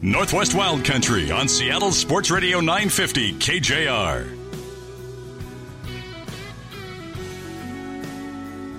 [0.00, 4.38] Northwest Wild Country on Seattle Sports Radio 950 KJR.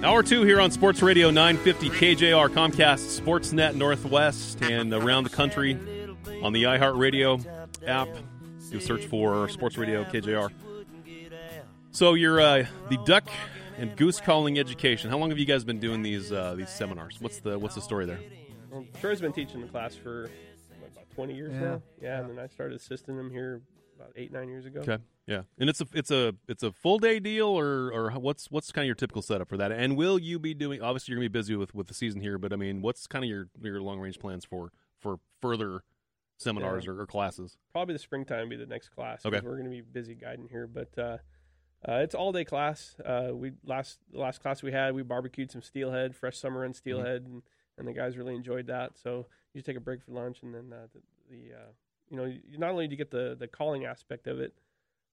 [0.01, 5.77] Hour two here on Sports Radio 950 KJR, Comcast Sportsnet Northwest, and around the country
[6.41, 7.45] on the iHeartRadio
[7.85, 8.07] app.
[8.71, 10.49] You search for Sports Radio KJR.
[11.91, 13.27] So you're uh, the duck
[13.77, 15.09] and goose calling education.
[15.09, 17.17] How long have you guys been doing these uh, these seminars?
[17.19, 18.21] What's the what's the story there?
[18.71, 20.48] Well, Troy's been teaching the class for what, about
[21.19, 21.59] 20 years Yeah.
[21.59, 21.81] now.
[22.01, 23.61] Yeah, and then I started assisting him here
[23.97, 24.79] about eight nine years ago.
[24.79, 28.49] Okay, yeah, and it's a it's a it's a full day deal, or or what's
[28.49, 29.71] what's kind of your typical setup for that?
[29.73, 30.81] And will you be doing?
[30.81, 33.25] Obviously, you're gonna be busy with with the season here, but I mean, what's kind
[33.25, 35.81] of your your long range plans for for further
[36.37, 36.91] seminars Yeah.
[36.91, 37.57] or, or classes?
[37.73, 39.25] Probably the springtime will be the next class.
[39.25, 39.41] Okay.
[39.43, 41.17] we're going to be busy guiding here, but uh,
[41.85, 42.95] uh, it's all day class.
[43.05, 46.73] Uh, we last the last class we had, we barbecued some steelhead, fresh summer run
[46.73, 47.41] steelhead, and,
[47.77, 48.97] and the guys really enjoyed that.
[48.97, 51.71] So you take a break for lunch, and then uh, the, the uh,
[52.09, 54.53] you know you, not only do you get the the calling aspect of it,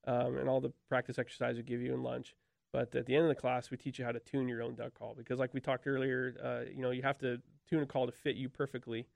[0.06, 2.34] um, and all the practice exercise we give you in lunch.
[2.72, 4.74] But at the end of the class, we teach you how to tune your own
[4.74, 7.86] duck call because, like we talked earlier, uh, you know you have to tune a
[7.86, 9.06] call to fit you perfectly,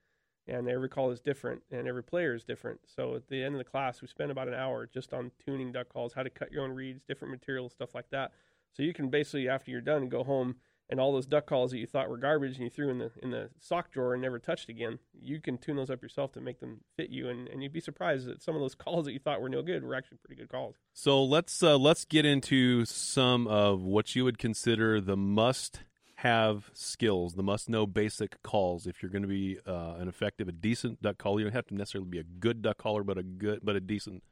[0.46, 2.80] and every call is different, and every player is different.
[2.86, 5.72] So at the end of the class, we spend about an hour just on tuning
[5.72, 8.32] duck calls, how to cut your own reeds, different materials, stuff like that.
[8.72, 10.56] So you can basically, after you're done, go home
[10.90, 13.10] and all those duck calls that you thought were garbage and you threw in the
[13.22, 16.40] in the sock drawer and never touched again, you can tune those up yourself to
[16.40, 19.12] make them fit you, and, and you'd be surprised that some of those calls that
[19.12, 20.76] you thought were no good were actually pretty good calls.
[20.92, 25.84] So let's uh, let's get into some of what you would consider the must
[26.16, 28.86] have skills, the must know basic calls.
[28.86, 31.66] If you're going to be uh, an effective, a decent duck caller, you don't have
[31.68, 34.22] to necessarily be a good duck caller, but a good, but a decent,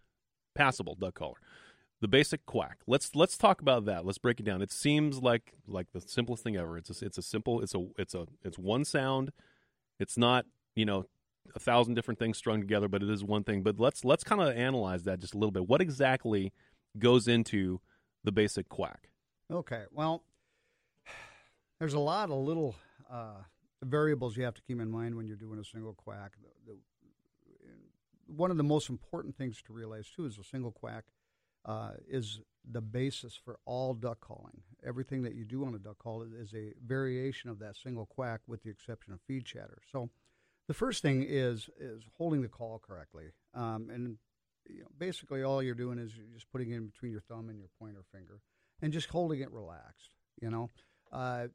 [0.55, 1.37] passable duck caller.
[2.01, 2.79] The basic quack.
[2.87, 4.07] Let's let's talk about that.
[4.07, 4.63] Let's break it down.
[4.63, 6.79] It seems like like the simplest thing ever.
[6.79, 7.61] It's a, it's a simple.
[7.61, 9.33] It's a it's a it's one sound.
[9.99, 11.07] It's not you know
[11.57, 13.63] a thousand different things strung together, but it is one thing.
[13.63, 15.69] But let's let's kind of analyze that just a little bit.
[15.69, 16.53] What exactly
[16.99, 17.81] goes into
[18.23, 19.11] the basic quack?
[19.51, 20.23] Okay, well,
[21.79, 22.77] there's a lot of little
[23.11, 23.43] uh,
[23.83, 26.33] variables you have to keep in mind when you're doing a single quack.
[26.67, 26.79] The, the,
[28.37, 31.05] one of the most important things to realize too is a single quack
[31.65, 34.63] uh, is the basis for all duck calling.
[34.87, 38.41] Everything that you do on a duck call is, a variation of that single quack,
[38.47, 39.79] with the exception of feed chatter.
[39.91, 40.11] So,
[40.67, 44.19] the first thing is is holding the call correctly, um, and
[44.69, 47.49] you know, basically all you're doing is you're just putting it in between your thumb
[47.49, 48.41] and your pointer finger,
[48.83, 50.11] and just holding it relaxed.
[50.43, 50.69] You know,
[51.11, 51.47] uh,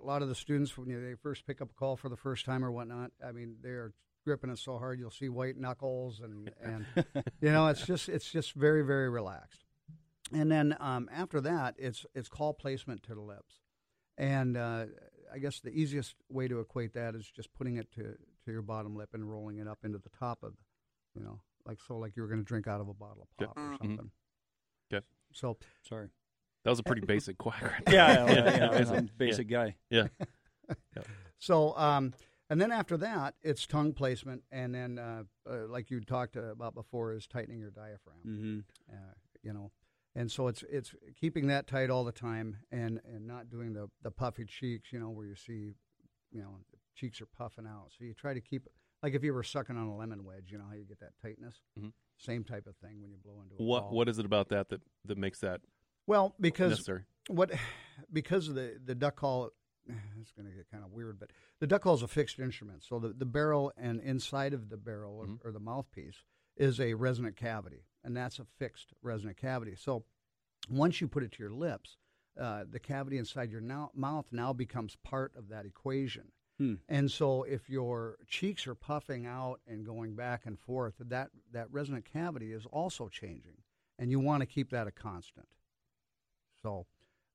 [0.00, 2.44] a lot of the students when they first pick up a call for the first
[2.44, 3.92] time or whatnot, I mean, they're
[4.24, 6.86] gripping it so hard you'll see white knuckles and and
[7.40, 9.64] you know it's just it's just very very relaxed.
[10.32, 13.60] And then um, after that, it's it's call placement to the lips,
[14.16, 14.86] and uh,
[15.32, 18.02] I guess the easiest way to equate that is just putting it to
[18.46, 20.54] to your bottom lip and rolling it up into the top of,
[21.14, 23.46] you know, like so like you were going to drink out of a bottle of
[23.46, 23.78] pop or Mhm.
[23.78, 24.10] something.
[24.92, 25.04] Okay.
[25.32, 25.56] So
[25.86, 26.08] Sorry.
[26.64, 27.62] That was a pretty basic quack.
[27.62, 28.34] Right Yeah, there.
[28.36, 29.18] yeah, yeah, I'm basic.
[29.18, 29.76] basic guy.
[29.90, 30.06] Yeah.
[31.38, 32.14] So, um,
[32.50, 36.74] and then after that, it's tongue placement, and then uh, uh, like you talked about
[36.74, 38.18] before, is tightening your diaphragm.
[38.26, 38.58] Mm-hmm.
[38.94, 39.12] Uh,
[39.42, 39.70] you know,
[40.14, 43.88] and so it's it's keeping that tight all the time, and and not doing the
[44.02, 44.92] the puffy cheeks.
[44.92, 45.74] You know, where you see,
[46.32, 46.58] you know,
[46.94, 47.88] cheeks are puffing out.
[47.98, 48.66] So you try to keep
[49.02, 50.50] like if you were sucking on a lemon wedge.
[50.50, 51.60] You know how you get that tightness.
[51.78, 51.92] Mhm.
[52.18, 53.92] Same type of thing when you blow into a What ball.
[53.94, 55.60] what is it about that that that makes that
[56.06, 57.04] Well, because necessary?
[57.28, 57.50] what
[58.12, 59.50] because of the the duck call
[60.20, 61.30] it's going to get kind of weird but
[61.60, 64.76] the duck call is a fixed instrument so the, the barrel and inside of the
[64.76, 65.38] barrel or, Mhm.
[65.44, 66.22] or the mouthpiece
[66.56, 70.04] is a resonant cavity and that's a fixed resonant cavity so
[70.70, 71.96] once you put it to your lips
[72.40, 76.74] uh, the cavity inside your now, mouth now becomes part of that equation Hmm.
[76.88, 81.68] and so if your cheeks are puffing out and going back and forth that that
[81.72, 83.58] resonant cavity is also changing
[83.98, 85.48] and you want to keep that a constant
[86.62, 86.86] so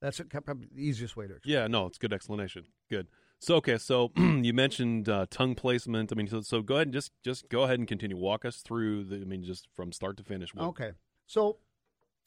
[0.02, 1.54] that's a, probably the easiest way to explain.
[1.56, 2.66] Yeah, no, it's a good explanation.
[2.90, 3.08] Good.
[3.40, 6.12] So okay, so you mentioned uh, tongue placement.
[6.12, 8.18] I mean, so, so go ahead and just just go ahead and continue.
[8.18, 9.18] Walk us through the.
[9.18, 10.54] I mean, just from start to finish.
[10.54, 10.92] What- Okay,
[11.26, 11.58] so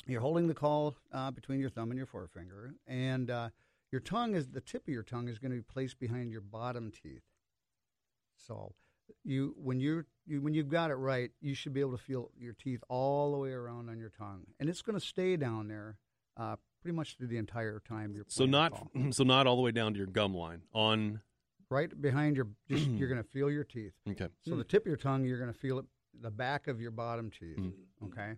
[0.07, 3.51] you're holding the call uh, between your thumb and your forefinger, and uh,
[3.91, 6.41] your tongue is the tip of your tongue is going to be placed behind your
[6.41, 7.23] bottom teeth.
[8.37, 8.75] So
[9.25, 12.31] you when you're you, when you've got it right, you should be able to feel
[12.39, 15.69] your teeth all the way around on your tongue, and it's going to stay down
[15.69, 15.99] there
[16.37, 18.25] uh, pretty much through the entire time you're.
[18.29, 20.63] So not so not all the way down to your gum line.
[20.75, 21.21] On
[21.71, 22.49] right behind your.
[22.69, 23.93] Just, you're going to feel your teeth.
[24.11, 24.29] okay.
[24.43, 25.87] So the tip of your tongue, you're going to feel it
[26.21, 27.59] the back of your bottom teeth.
[27.59, 27.73] Mm.
[28.05, 28.33] Okay,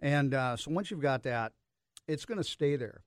[0.00, 1.52] and uh, so once you've got that,
[2.08, 3.04] it's going to stay there,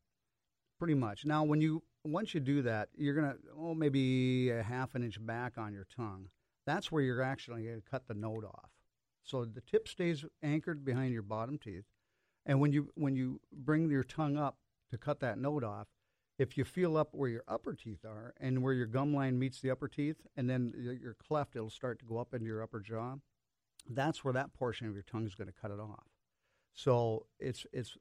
[0.80, 1.26] pretty much.
[1.26, 5.04] Now, when you once you do that, you're going to oh maybe a half an
[5.04, 6.30] inch back on your tongue.
[6.66, 8.70] That's where you're actually going to cut the note off.
[9.24, 11.86] So the tip stays anchored behind your bottom teeth,
[12.46, 14.58] and when you when you bring your tongue up
[14.92, 15.88] to cut that note off,
[16.38, 19.60] if you feel up where your upper teeth are and where your gum line meets
[19.60, 22.80] the upper teeth, and then your cleft, it'll start to go up into your upper
[22.80, 23.16] jaw.
[23.90, 26.06] That's where that portion of your tongue is going to cut it off.
[26.74, 27.98] So it's it's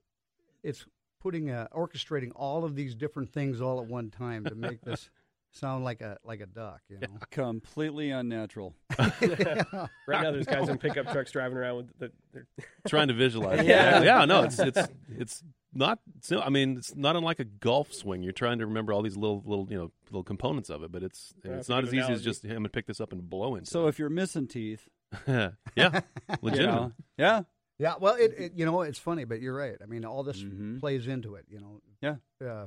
[0.62, 0.85] it's
[1.21, 5.11] putting a, orchestrating all of these different things all at one time to make this
[5.52, 6.81] sound like a like a duck.
[6.88, 7.08] You know.
[7.31, 8.75] Completely unnatural.
[10.08, 12.12] Right now, there's guys in pickup trucks driving around with the.
[12.32, 12.46] They're,
[12.88, 13.66] Trying to visualize.
[13.66, 14.02] Yeah.
[14.02, 14.25] yeah.
[14.25, 14.78] No, it's it's
[15.08, 15.43] it's
[15.75, 15.98] not.
[16.19, 18.22] It's, I mean, it's not unlike a golf swing.
[18.22, 21.02] You're trying to remember all these little little you know little components of it, but
[21.02, 22.25] it's Yeah, it's not good as easy as analogy.
[22.25, 23.69] just I'm gonna pick this up and blow into.
[23.70, 24.88] So if you're missing teeth,
[25.26, 26.00] yeah, yeah,
[26.43, 27.43] you know, yeah,
[27.78, 29.76] Yeah, well, it, it you know it's funny, but you're right.
[29.82, 30.78] I mean, all this Mhm.
[30.78, 31.46] plays into it.
[31.48, 32.16] You know, Yeah.
[32.44, 32.66] Uh,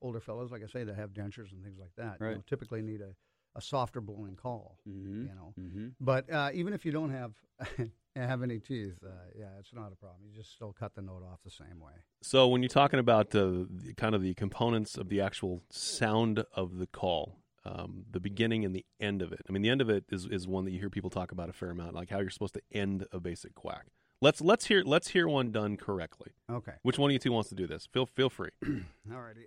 [0.00, 2.82] older fellows, like I say, that have dentures and things like that, you know, typically
[2.82, 3.14] need a,
[3.56, 4.78] a softer blowing call.
[4.88, 5.28] Mhm.
[5.28, 5.94] You know, Mhm.
[6.00, 7.32] but uh, even if you don't have
[8.16, 10.22] have any teeth, uh, yeah, it's not a problem.
[10.28, 11.92] You just still cut the note off the same way.
[12.22, 16.44] So when you're talking about uh, the, kind of the components of the actual sound
[16.54, 19.42] of the call, um, the beginning and the end of it.
[19.48, 21.48] I mean, the end of it is, is one that you hear people talk about
[21.48, 23.86] a fair amount, like how you're supposed to end a basic quack.
[24.20, 26.32] Let's let's hear let's hear one done correctly.
[26.50, 27.86] Okay, Which one of you two wants to do this?
[27.86, 28.50] Feel feel free.
[29.12, 29.46] all righty.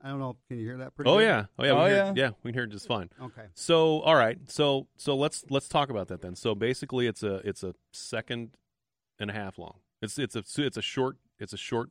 [0.00, 0.36] I don't know.
[0.48, 0.94] Can you hear that?
[0.94, 1.24] Pretty Oh good?
[1.24, 2.12] yeah, oh yeah, we Oh, can hear, yeah.
[2.14, 3.10] yeah, we can hear it just fine.
[3.20, 3.46] Okay.
[3.54, 6.36] So all right, so so let's let's talk about that then.
[6.36, 8.50] So basically, it's a it's a second
[9.18, 9.78] and a half long.
[10.00, 11.90] It's it's a it's a short it's a short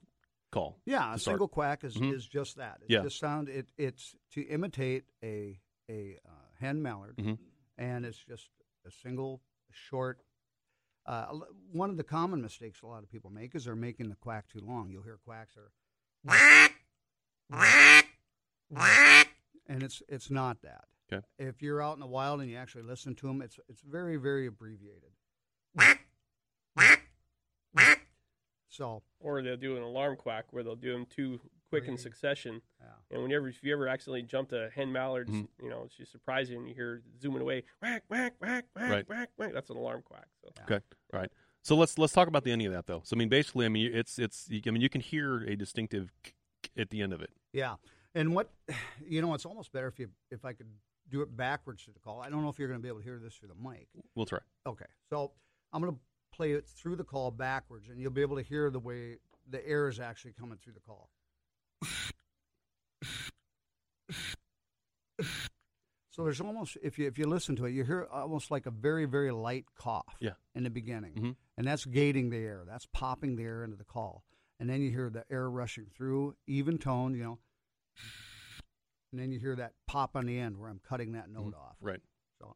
[0.54, 0.78] call.
[0.86, 1.22] Yeah, a start.
[1.22, 2.16] single quack is, Mhm.
[2.16, 2.78] is just that.
[2.82, 3.02] It's Yeah.
[3.04, 3.50] just sound.
[3.50, 6.30] It it's to imitate a a uh,
[6.60, 7.38] hen mallard, Mhm.
[7.78, 8.50] and it's just
[8.86, 9.42] a single
[9.72, 10.20] short.
[11.06, 11.40] Uh,
[11.72, 14.48] one of the common mistakes a lot of people make is they're making the quack
[14.50, 14.90] too long.
[14.90, 15.72] You'll hear quacks are,
[19.68, 20.86] and it's it's not that.
[21.12, 21.26] Okay.
[21.38, 24.18] If you're out in the wild and you actually listen to them, it's it's very
[24.18, 25.14] very abbreviated.
[28.70, 32.62] So or they'll do an alarm quack where they'll do them too quick in succession.
[32.80, 32.88] yeah.
[33.12, 35.48] And whenever if you ever accidentally jump a hen mallard, Mhm.
[35.62, 36.66] you know, it's just surprising.
[36.68, 39.10] You hear zooming away, whack whack whack whack Right.
[39.10, 39.54] whack whack.
[39.54, 40.28] That's an alarm quack.
[40.42, 40.80] So Okay,
[41.14, 41.32] all right.
[41.62, 43.02] So let's let's talk about the ending of that though.
[43.04, 46.12] So I mean, basically, I mean, it's it's I mean, you can hear a distinctive
[46.78, 47.32] at the end of it.
[47.54, 47.76] Yeah,
[48.16, 48.52] and what
[49.06, 50.68] you know, it's almost better if you if I could
[51.10, 52.22] do it backwards to the call.
[52.22, 53.88] I don't know if you're going to be able to hear this through the mic.
[54.16, 54.40] We'll try.
[54.66, 55.32] Okay, so
[55.72, 56.00] I'm going to
[56.34, 59.18] play it through the call backwards, and you'll be able to hear the way
[59.50, 61.10] the air is actually coming through the call.
[66.18, 68.72] So there's almost if you if you listen to it, you hear almost like a
[68.72, 70.16] very very light cough.
[70.20, 70.32] Yeah.
[70.56, 71.36] In the beginning, Mhm.
[71.58, 72.64] and that's gating the air.
[72.66, 74.24] That's popping the air into the call,
[74.60, 77.14] and then you hear the air rushing through, even tone.
[77.14, 77.40] You know,
[79.12, 81.78] and then you hear that pop on the end where I'm cutting that note off.
[81.80, 82.02] Right.
[82.40, 82.56] So,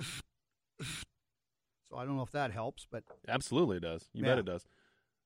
[0.00, 4.08] so I don't know if that helps, but Absolutely, it does.
[4.14, 4.30] You Yeah.
[4.30, 4.66] bet it does.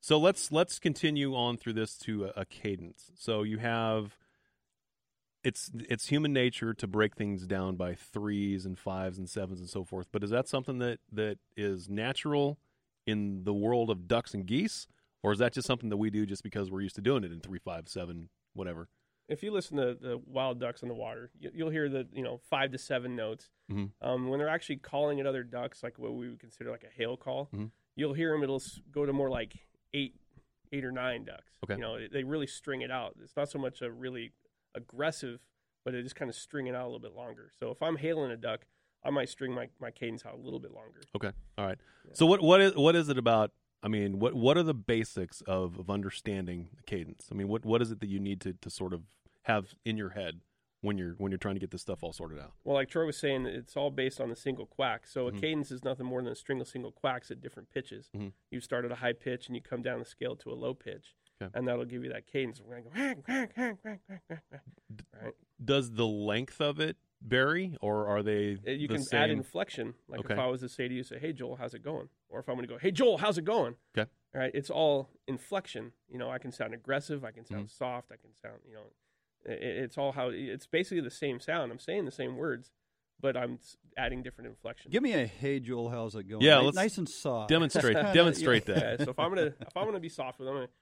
[0.00, 3.12] So let's let's continue on through this to a, a cadence.
[3.14, 4.16] So you have
[5.46, 9.68] it's it's human nature to break things down by threes and fives and sevens and
[9.68, 10.08] so forth.
[10.12, 12.58] But is that something that that is natural
[13.06, 14.88] in the world of ducks and geese,
[15.22, 17.30] or is that just something that we do just because we're used to doing it
[17.32, 18.88] in three, five, seven, whatever?
[19.28, 22.22] if you listen to the wild ducks in the water, you, you'll hear the you
[22.22, 23.50] know five to seven notes.
[23.70, 23.90] Mhm.
[24.00, 26.96] Um, when they're actually calling at other ducks, like what we would consider like a
[26.96, 27.70] hail call, Mhm.
[27.96, 28.42] you'll hear them.
[28.44, 28.62] It'll
[28.92, 29.52] go to more like
[29.92, 30.14] eight,
[30.70, 31.52] eight or nine ducks.
[31.64, 31.74] Okay.
[31.74, 33.16] You know, they really string it out.
[33.20, 34.30] It's not so much a really
[34.76, 35.40] aggressive,
[35.84, 37.50] but it just kind of string it out a little bit longer.
[37.58, 38.66] So if I'm hailing a duck,
[39.04, 41.00] I might string my, my cadence out a little bit longer.
[41.14, 41.30] Okay.
[41.58, 41.78] All right.
[42.12, 43.52] So what what is what is it about?
[43.82, 47.28] I mean, what what are the basics of, of understanding the cadence?
[47.30, 49.02] I mean, what what is it that you need to, to sort of
[49.42, 50.40] have in your head
[50.80, 52.52] when you're when you're trying to get this stuff all sorted out?
[52.64, 55.06] Well, like Troy was saying, it's all based on the single quack.
[55.06, 55.36] So Mhm.
[55.36, 58.10] a cadence is nothing more than a string of single quacks at different pitches.
[58.16, 58.32] Mhm.
[58.50, 60.74] You start at a high pitch and you come down the scale to a low
[60.74, 61.50] pitch, Okay.
[61.54, 62.60] and that'll give you that cadence.
[62.64, 64.00] We're go whack, whack, whack.
[65.22, 65.34] Right?
[65.62, 69.20] Does the length of it vary, or are they Uh, You the can same?
[69.20, 69.94] add inflection.
[70.08, 70.34] Like Okay.
[70.34, 72.40] if I was to say to you, say, "Hey Joel, how's it going?" Or or
[72.40, 74.10] if I'm going to go, "Hey Joel, how's it going?" Okay.
[74.34, 75.92] All right, it's all inflection.
[76.08, 77.84] You know, I can sound aggressive, I can sound Mm-hmm.
[77.84, 78.82] soft, I can sound, you know,
[79.46, 81.72] it, it's all how it's basically the same sound.
[81.72, 82.70] I'm saying the same words,
[83.20, 83.58] but I'm
[83.96, 84.92] adding different inflections.
[84.92, 86.42] Give me a hey Joel, how's it going?
[86.42, 87.48] Yeah, Ni- let's nice and soft.
[87.48, 88.74] Demonstrate demonstrate yeah.
[88.74, 88.82] that.
[89.00, 90.72] Yeah, so if I'm gonna if I'm gonna be soft with them, I'm gonna,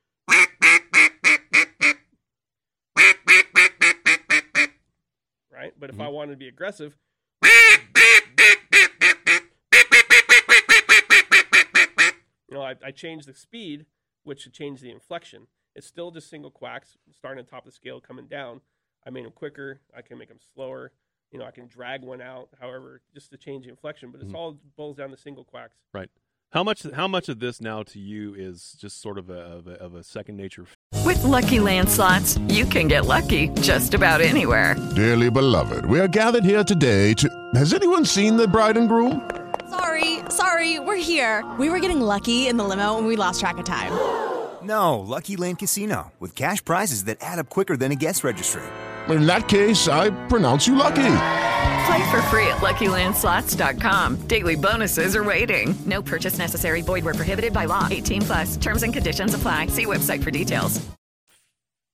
[5.65, 5.73] right.
[5.79, 6.15] But if I mm-hmm.
[6.15, 6.97] wanted to be aggressive,
[12.49, 13.87] you know, I, I change the speed,
[14.23, 15.47] which should change the inflection.
[15.75, 18.61] It's still just single quacks, starting at the top of the scale, coming down.
[19.07, 19.81] I made them quicker.
[19.97, 20.93] I can make them slower.
[21.31, 22.49] You know, I can drag one out.
[22.61, 24.37] However, just to change the inflection, but it's mm-hmm.
[24.37, 25.77] all boils down to single quacks.
[25.93, 26.09] Right.
[26.55, 29.67] How much how much of this now to you is just sort of a of
[29.67, 30.67] a, of a second nature?
[31.05, 34.77] With Lucky Land slots, you can get lucky just about anywhere.
[34.95, 37.29] Dearly beloved, we are gathered here today to.
[37.57, 39.29] Has anyone seen the bride and groom?
[39.69, 41.45] Sorry, sorry, we're here.
[41.59, 43.91] We were getting lucky in the limo and we lost track of time.
[44.63, 48.63] No, Lucky Land Casino, with cash prizes that add up quicker than a guest registry.
[49.09, 51.43] In that case, I pronounce you lucky.
[51.87, 54.27] Play for free at LuckyLandSlots.com.
[54.27, 55.75] Daily bonuses are waiting.
[55.85, 56.81] No purchase necessary.
[56.83, 57.89] Void where prohibited by law.
[57.91, 58.57] 18 plus.
[58.57, 59.67] Terms and conditions apply.
[59.67, 60.85] See website for details.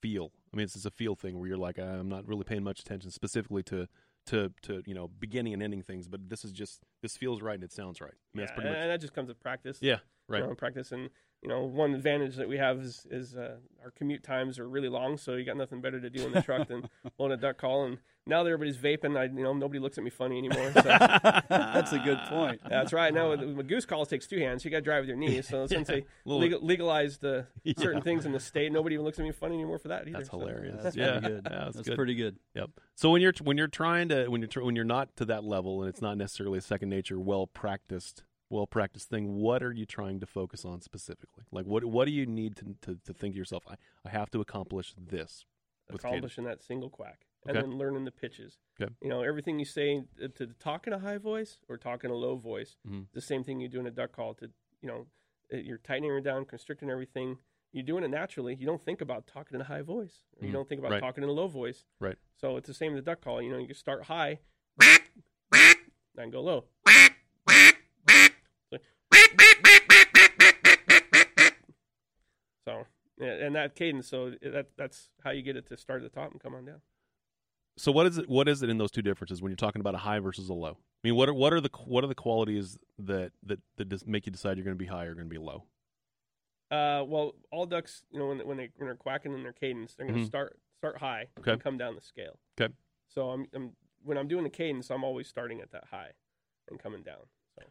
[0.01, 0.31] Feel.
[0.53, 2.81] I mean, it's just a feel thing where you're like, I'm not really paying much
[2.81, 3.87] attention specifically to
[4.27, 7.55] to to you know beginning and ending things, but this is just this feels right
[7.55, 8.13] and it sounds right.
[8.13, 8.83] I mean, that's Yeah, pretty and, much.
[8.83, 9.79] and that just comes with practice.
[9.81, 9.97] Yeah.
[10.29, 10.43] Right.
[10.43, 11.11] You know, practice, and
[11.43, 14.89] you know, one advantage that we have is, is uh, our commute times are really
[14.91, 17.57] long, so you got nothing better to do in the truck than blowing a duck
[17.57, 17.85] call.
[17.87, 17.99] And
[18.31, 20.73] now that everybody's vaping, I you know nobody looks at me funny anymore.
[20.73, 20.81] So
[21.51, 22.61] That's a good point.
[22.69, 23.13] that's right.
[23.13, 24.65] Now, with, with goose calls takes two hands.
[24.65, 25.49] You got to drive with your knees.
[25.49, 27.43] So since they Little- legal, legalized uh,
[27.77, 28.01] certain Yeah.
[28.05, 30.19] things in the state, nobody even looks at me funny anymore for that either.
[30.19, 30.83] That's So- hilarious.
[30.83, 31.47] That's yeah, pretty good.
[31.51, 31.97] Yeah, that's, That's good.
[31.97, 32.37] pretty good.
[32.55, 32.71] Yep.
[32.95, 35.45] So when you're when you're trying to when you're tr- when you're not to that
[35.45, 39.73] level and it's not necessarily a second nature, well practiced, well practiced thing, what are
[39.73, 41.45] you trying to focus on specifically?
[41.51, 43.65] Like what what do you need to to, to think to yourself?
[43.69, 45.45] I, I have to accomplish this.
[45.91, 47.67] with accomplishing that single quack and Okay.
[47.67, 48.59] then learning the pitches.
[48.81, 48.93] Okay.
[49.03, 52.11] You know, everything you say uh, to talk in a high voice or talk in
[52.11, 53.07] a low voice, Mhm.
[53.13, 54.35] the same thing you do in a duck call.
[54.35, 54.51] To
[54.83, 55.07] you know,
[55.53, 57.39] uh, you're tightening it down, constricting everything.
[57.73, 58.55] You're doing it naturally.
[58.57, 60.25] You don't think about talking in a high voice.
[60.39, 60.55] Or you Mhm.
[60.55, 61.01] don't think about Right.
[61.01, 61.85] talking in a low voice.
[62.01, 62.19] Right.
[62.37, 63.41] So it's the same with the duck call.
[63.43, 64.41] You know, you can start high,
[66.15, 66.67] then go low.
[72.65, 72.87] So,
[73.19, 76.21] yeah, and that cadence, so that that's how you get it to start at the
[76.21, 76.83] top and come on down.
[77.77, 78.29] So what is it?
[78.29, 80.55] What is it in those two differences when you're talking about a high versus a
[80.55, 80.73] low?
[80.73, 84.27] I mean, what are what are the what are the qualities that that that make
[84.27, 85.65] you decide you're going to be high or going to be low?
[86.71, 89.95] Uh, well, all ducks, you know, when, when they when they're quacking in their cadence,
[89.95, 90.29] they're going to Mhm.
[90.29, 91.53] start start high Okay.
[91.53, 92.39] and come down the scale.
[92.61, 92.73] Okay.
[93.09, 93.73] So I'm, I'm
[94.05, 96.13] when I'm doing the cadence, I'm always starting at that high
[96.69, 97.27] and coming down.
[97.59, 97.65] So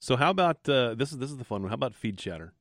[0.00, 1.70] So how about uh, this is this is the fun one.
[1.70, 2.52] How about feed chatter?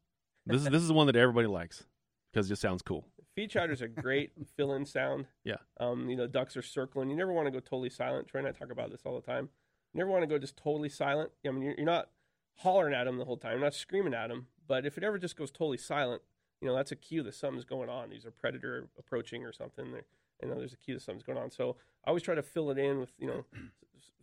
[0.46, 1.84] This is this is the one that everybody likes
[2.32, 3.06] because it just sounds cool.
[3.36, 5.26] Feed chatter's a great fill-in sound.
[5.44, 5.58] Yeah.
[5.80, 7.10] Um, you know, ducks are circling.
[7.10, 8.28] You never want to go totally silent.
[8.28, 9.50] Troy and I talk about this all the time.
[9.94, 11.32] You never want to go just totally silent.
[11.46, 12.10] I mean, you're, you're not
[12.58, 13.54] hollering at them the whole time.
[13.54, 14.48] You're not screaming at them.
[14.68, 16.22] But if it ever just goes totally silent,
[16.62, 18.10] you know, that's a cue that something's going on.
[18.10, 19.92] These are predator approaching or something.
[19.92, 20.06] They're,
[20.42, 21.52] you know, there's a cue that something's going on.
[21.52, 21.76] So
[22.06, 23.46] I always try to fill it in with, you know,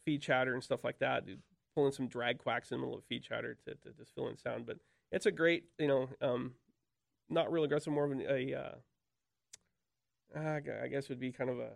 [0.04, 1.24] feed chatter and stuff like that.
[1.74, 4.36] Pulling some drag quacks in the middle of feed chatter to, to just fill in
[4.36, 4.66] sound.
[4.66, 4.78] But
[5.10, 6.52] it's a great, you know, um,
[7.28, 8.74] not real aggressive, more of an, a, uh,
[10.36, 11.68] uh, I guess would be kind of a, uh,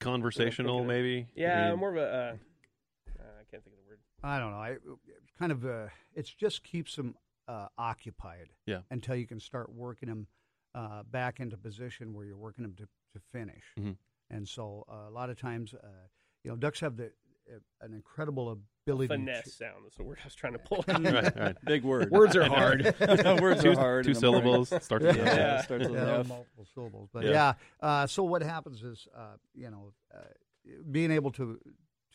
[0.00, 0.86] Conversational, of.
[0.86, 1.26] maybe.
[1.34, 2.36] yeah, I mean, more of a, uh,
[3.18, 4.00] uh, I can't think of the word.
[4.22, 4.58] I don't know.
[4.58, 4.76] I
[5.38, 7.14] kind of uh, it just keeps them
[7.48, 8.48] uh, occupied.
[8.66, 8.80] Yeah.
[8.90, 10.26] Until you can start working them
[10.74, 13.64] uh, back into position where you're working them to, to finish.
[13.78, 13.96] Mhm.
[14.30, 15.86] And so uh, a lot of times, uh,
[16.42, 17.12] you know, ducks have the
[17.80, 18.50] an incredible
[18.86, 19.08] ability.
[19.08, 19.84] To finesse To, sound.
[19.84, 20.84] That's the word I was trying to pull.
[20.88, 21.02] out.
[21.04, 21.56] right, right.
[21.64, 22.10] Big word.
[22.10, 22.84] Words are hard.
[23.40, 24.04] Words Two- are hard.
[24.04, 24.42] two in the morning.
[24.42, 25.64] syllables, starts with yeah, an F.
[25.64, 27.08] starts with yeah, multiple syllables.
[27.12, 27.30] But Yeah.
[27.30, 27.54] yeah.
[27.80, 30.18] uh, so what happens is, uh, you know, uh,
[30.90, 31.58] being able to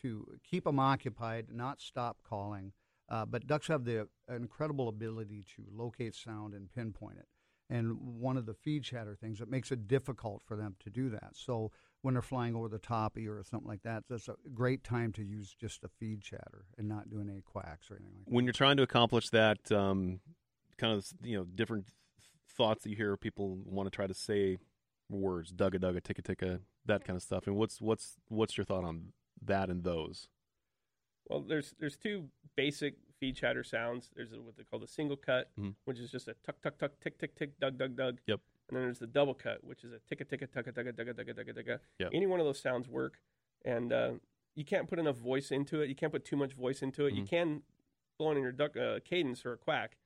[0.02, 2.72] to keep them occupied, not stop calling.
[3.08, 7.26] Uh, but ducks have the incredible ability to locate sound and pinpoint it.
[7.68, 11.10] And one of the feed chatter things that makes it difficult for them to do
[11.10, 11.30] that.
[11.34, 11.70] So
[12.02, 14.82] when they're flying over the top of you or something like that, that's a great
[14.84, 18.24] time to use just a feed chatter and not doing any quacks or anything like
[18.26, 18.32] that.
[18.34, 20.20] when you're trying to accomplish that um,
[20.78, 21.86] kind of you know different
[22.56, 24.58] thoughts that you hear people want to try to say
[25.08, 28.84] words dugga dugga ticka ticka that kind of stuff and what's what's what's your thought
[28.84, 30.28] on that and those
[31.28, 34.10] Well, there's there's two basic feed chatter sounds.
[34.16, 35.74] There's what they call the single cut, Mhm.
[35.84, 38.18] which is just a tuck tuck tuck tick tick tick dug dug dug.
[38.26, 38.40] Yep.
[38.70, 41.34] And then there's the double cut, which is a ticka ticka tucka tucka tucka tucka
[41.34, 41.78] tucka tucka.
[41.98, 42.10] Yep.
[42.14, 43.18] Any one of those sounds work,
[43.64, 44.12] and uh,
[44.54, 45.88] you can't put enough voice into it.
[45.88, 47.14] You can't put too much voice into it.
[47.14, 47.28] You Mhm.
[47.28, 47.62] can
[48.16, 49.96] blowing in your duck uh, cadence or a quack.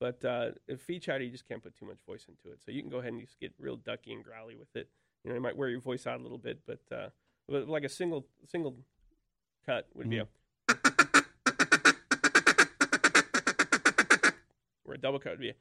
[0.00, 2.62] But uh, if feed chatter, you just can't put too much voice into it.
[2.64, 4.88] So you can go ahead and just get real ducky and growly with it.
[5.22, 7.10] You know, you might wear your voice out a little bit, but uh,
[7.46, 8.76] but like a single single
[9.66, 10.28] cut would be a
[14.86, 15.54] or a double cut would be a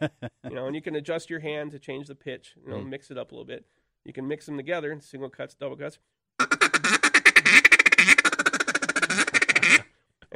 [0.44, 2.88] you know, and you can adjust your hand to change the pitch, you know, Mm.
[2.88, 3.64] mix it up a little bit.
[4.04, 5.98] You can mix them together, single cuts, double cuts.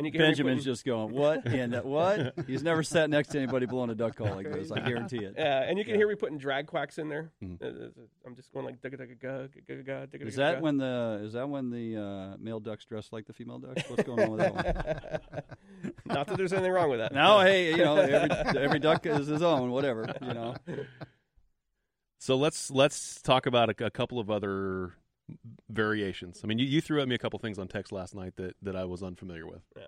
[0.00, 2.33] And you can Benjamin's just going, what and that what?
[2.47, 4.73] He's never sat next to anybody blowing a duck call like this.
[4.73, 5.35] I guarantee it.
[5.37, 7.33] Yeah, and you can hear me putting drag quacks in there.
[7.45, 7.61] Mhm.
[7.61, 7.88] Uh, uh,
[8.26, 11.35] I'm just going like dugga dugga gug gugga gug dugga Is that when the is
[11.35, 13.83] that when the uh, male ducks dress like the female ducks?
[13.90, 15.92] What's going on with that one?
[16.07, 17.12] Not that there's anything wrong with that.
[17.12, 20.54] No, hey, you know, every every duck is his own, whatever, you know.
[22.23, 24.92] So let's let's talk about a, a couple of other
[25.69, 26.41] variations.
[26.43, 28.55] I mean, you, you threw at me a couple things on text last night that,
[28.63, 29.63] that I was unfamiliar with.
[29.77, 29.85] Yeah.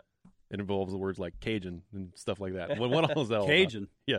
[0.50, 2.78] It involves the words like Cajun and stuff like that.
[2.78, 3.38] What, what all is that?
[3.38, 3.54] all about?
[3.54, 3.88] Cajun.
[4.06, 4.18] Yeah.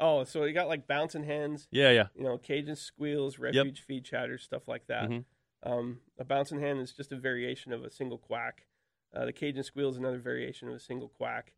[0.00, 1.66] Oh, so you got like bouncing hens.
[1.72, 2.06] Yeah, yeah.
[2.14, 5.08] You know, Cajun squeals, refuge feed chatters, stuff like that.
[5.08, 5.24] Mhm.
[5.64, 8.66] Um, a bouncing hen is just a variation of a single quack.
[9.12, 11.52] Uh, the Cajun squeal is another variation of a single quack.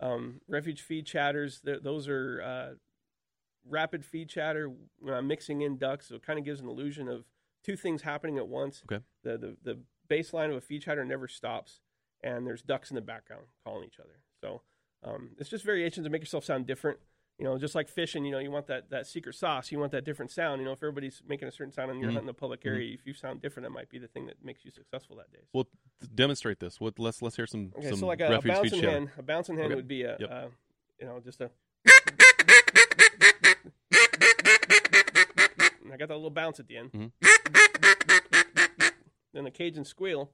[0.00, 2.74] Um, refuge feed chatters, th- those are uh,
[3.68, 4.72] rapid feed chatter
[5.08, 6.08] uh, mixing in ducks.
[6.08, 7.26] So it kind of gives an illusion of
[7.64, 8.82] two things happening at once.
[8.90, 9.02] Okay.
[9.22, 9.78] The, the, the
[10.08, 11.80] baseline of a feed chatter never stops,
[12.22, 14.20] and there's ducks in the background calling each other.
[14.40, 14.62] So
[15.02, 16.98] um, it's just variations to make yourself sound different.
[17.38, 19.72] You know, just like fishing, you know, you want that, that secret sauce.
[19.72, 20.60] You want that different sound.
[20.60, 22.14] You know, if everybody's making a certain sound and you're Mhm.
[22.14, 22.66] hunting a public Mhm.
[22.70, 25.32] area, if you sound different, that might be the thing that makes you successful that
[25.32, 25.40] day.
[25.52, 25.64] Well,
[26.00, 26.78] th- demonstrate this.
[26.80, 26.96] What?
[26.96, 29.66] Let's let's hear some Okay, some so like a, a bouncing hen, a bouncing hen
[29.66, 29.74] Okay.
[29.74, 30.30] would be a, Yep.
[30.30, 30.48] uh,
[31.00, 31.50] you know, just a.
[35.82, 36.90] And I got that little bounce at the end.
[36.92, 37.12] Mhm.
[39.32, 40.32] Then the Cajun squeal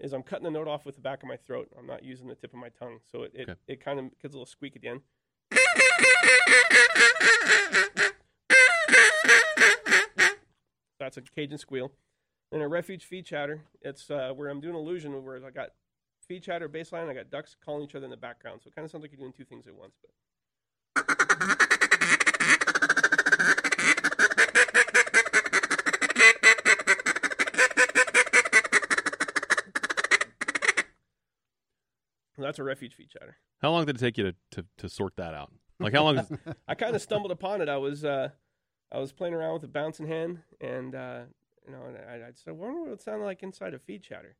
[0.00, 1.68] is I'm cutting the note off with the back of my throat.
[1.78, 3.60] I'm not using the tip of my tongue, so it it, Okay.
[3.68, 5.02] it kind of gets a little squeak at the end.
[10.98, 11.92] That's a Cajun squeal.
[12.50, 13.62] Then a refuge feed chatter.
[13.82, 15.70] It's uh, where I'm doing illusion where I got
[16.26, 17.08] feed chatter baseline.
[17.08, 18.60] I got ducks calling each other in the background.
[18.62, 19.94] So it kind of sounds like you're doing two things at once.
[20.02, 20.10] But
[32.46, 33.36] that's a refuge feed chatter.
[33.60, 35.52] How long did it take you to, to, to sort that out?
[35.80, 36.18] Like how long?
[36.18, 36.30] Is,
[36.68, 37.68] I kind of stumbled upon it.
[37.68, 38.30] I was uh,
[38.92, 41.20] I was playing around with a bouncing hen, and uh,
[41.66, 44.02] you know, and I, I said, I wonder what it sounded like inside a feed
[44.02, 44.36] chatter.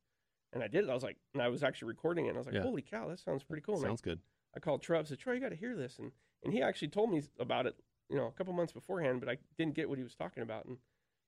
[0.52, 0.90] And I did it.
[0.90, 2.28] I was like, and I was actually recording it.
[2.30, 2.62] And I was like, Yeah.
[2.62, 3.76] holy cow, that sounds pretty cool.
[3.76, 4.20] And I- sounds good.
[4.54, 5.98] I called Troy up said, Troy, you got to hear this.
[5.98, 7.74] And, and he actually told me about it,
[8.08, 10.64] you know, a couple months beforehand, but I didn't get what he was talking about.
[10.64, 10.78] And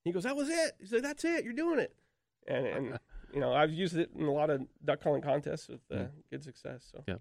[0.03, 0.77] he goes, that was it.
[0.81, 1.45] He said, that's it.
[1.45, 1.95] You're doing it.
[2.47, 2.99] And, and
[3.33, 6.07] you know, I've used it in a lot of duck calling contests with uh, Yeah.
[6.31, 6.91] good success.
[6.93, 7.17] So Yeah.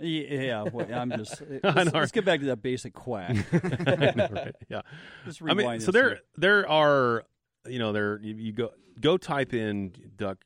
[0.00, 1.42] Yeah, well, I'm just.
[1.64, 3.34] Let's, let's get back to that basic quack.
[3.52, 4.54] Know, right?
[4.68, 4.82] Yeah.
[5.24, 6.20] Just I mean, rewind so there here.
[6.36, 7.24] there are
[7.66, 8.70] you know there you, you go
[9.00, 10.44] go type in duck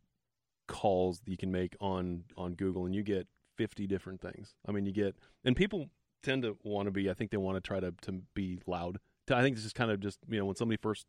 [0.68, 3.26] calls that you can make on on Google and you get
[3.58, 4.54] 50 different things.
[4.66, 5.90] I mean, you get and people
[6.22, 8.98] tend to want to be I think they want to try to to be loud.
[9.30, 11.06] I think this is kind of just, you know, when somebody first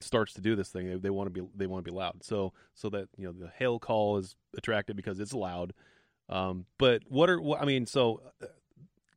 [0.00, 2.22] starts to do this thing, they, they want to be they want to be loud.
[2.24, 5.72] So so that, you know, the hail call is attractive because it's loud.
[6.28, 8.46] Um, but what are what, I mean, so uh,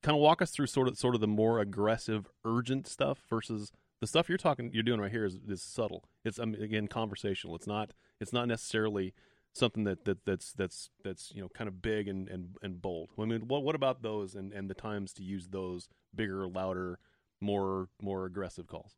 [0.02, 3.72] kind of walk us through sort of sort of the more aggressive, urgent stuff versus
[4.00, 6.06] the stuff you're talking you're doing right here is, is subtle.
[6.24, 7.56] It's I mean, again conversational.
[7.56, 9.14] It's not it's not necessarily
[9.54, 13.10] something that, that that's that's that's you know kind of big and, and, and bold.
[13.20, 17.00] I mean, what what about those and, and the times to use those bigger, louder,
[17.40, 18.96] more more aggressive calls?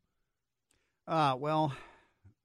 [1.08, 1.74] Uh, well,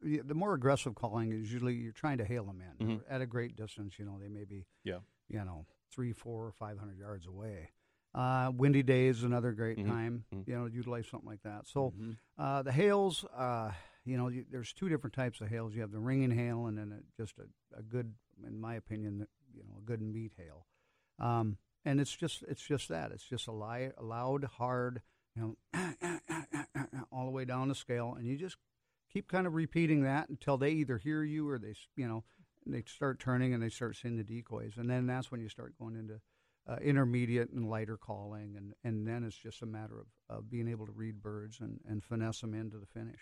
[0.02, 3.04] the more aggressive calling is usually you're trying to hail them in Mhm.
[3.08, 3.98] at a great distance.
[3.98, 5.00] You know, they may be, Yeah.
[5.28, 7.70] you know, three, four, or five hundred yards away.
[8.14, 9.86] Uh, windy days is another great Mhm.
[9.86, 10.24] time.
[10.32, 10.48] Mhm.
[10.48, 11.66] You know, to utilize something like that.
[11.66, 12.16] So, Mhm.
[12.36, 13.72] uh, the hails, uh,
[14.04, 15.74] you know, you, there's two different types of hails.
[15.74, 19.26] You have the ringing hail, and then a, just a, a good, in my opinion,
[19.52, 20.66] you know, a good meat hail.
[21.18, 23.12] Um, and it's just it's just that.
[23.12, 25.02] It's just a, li- a loud, hard,
[25.34, 25.56] you know,
[27.18, 28.56] all the way down the scale, and you just
[29.12, 32.22] keep kind of repeating that until they either hear you or they, you know,
[32.64, 35.74] they start turning and they start seeing the decoys, and then that's when you start
[35.78, 36.20] going into
[36.68, 40.68] uh, intermediate and lighter calling, and, and then it's just a matter of, of being
[40.68, 43.20] able to read birds and, and finesse them into the finish.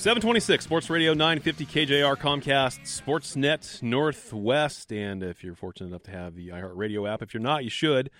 [0.05, 5.87] Seven twenty six Sports Radio nine fifty KJR Comcast Sportsnet Northwest, and if you're fortunate
[5.87, 8.11] enough to have the iHeartRadio app, if you're not, you should,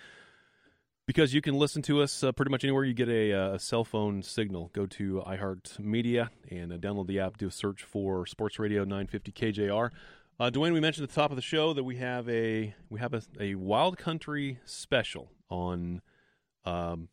[1.07, 3.59] because you can listen to us uh, pretty much anywhere you get a, uh, a
[3.59, 4.71] cell phone signal.
[4.73, 7.37] Go to iHeartMedia and uh, download the app.
[7.37, 9.91] Do a search for Sports Radio nine fifty KJR.
[10.41, 12.99] Uh, Duane, we mentioned at the top of the show that we have a we
[12.99, 16.01] have a, a Wild Country special on
[16.65, 17.09] um,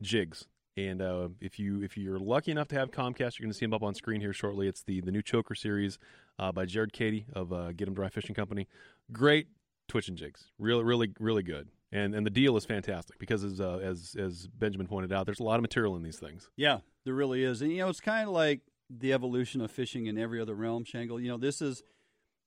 [0.00, 0.46] jigs.
[0.76, 3.66] And uh, if you if you're lucky enough to have Comcast, you're going to see
[3.66, 4.68] them up on screen here shortly.
[4.68, 5.98] It's the the new Choker series
[6.38, 8.68] uh, by Jared Cady of uh, Get 'em Dry Fishing Company.
[9.12, 9.48] Great
[9.88, 11.68] twitch and jigs, really really really good.
[11.90, 15.40] And and the deal is fantastic because as uh, as as Benjamin pointed out, there's
[15.40, 16.48] a lot of material in these things.
[16.56, 20.06] Yeah, there really is, and you know, it's kind of like the evolution of fishing
[20.06, 20.84] in every other realm.
[20.84, 21.82] Shangle, you know, this is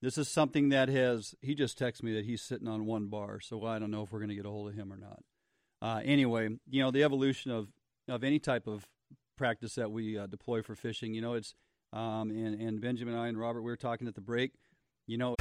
[0.01, 1.35] this is something that has.
[1.41, 4.11] He just texted me that he's sitting on one bar, so I don't know if
[4.11, 5.23] we're going to get a hold of him or not.
[5.81, 7.67] Uh, anyway, you know, the evolution of
[8.07, 8.85] of any type of
[9.37, 11.53] practice that we uh, deploy for fishing, you know, it's
[11.93, 14.53] um, and and Benjamin and I and Robert we were talking at the break.
[15.07, 15.35] You know,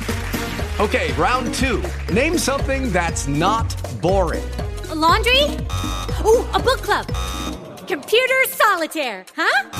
[0.80, 1.82] Okay, round two.
[2.12, 3.72] Name something that's not
[4.02, 4.42] boring.
[4.90, 5.44] A laundry?
[6.24, 7.06] Ooh, a book club.
[7.86, 9.70] Computer solitaire, huh?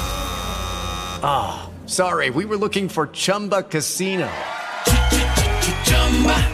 [1.23, 4.31] Ah, sorry, we were looking for Chumba Casino.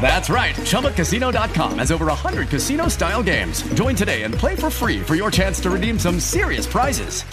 [0.00, 0.54] That's right.
[0.56, 3.62] ChumbaCasino.com has over 100 casino style games.
[3.74, 7.24] Join today and play for free for your chance to redeem some serious prizes.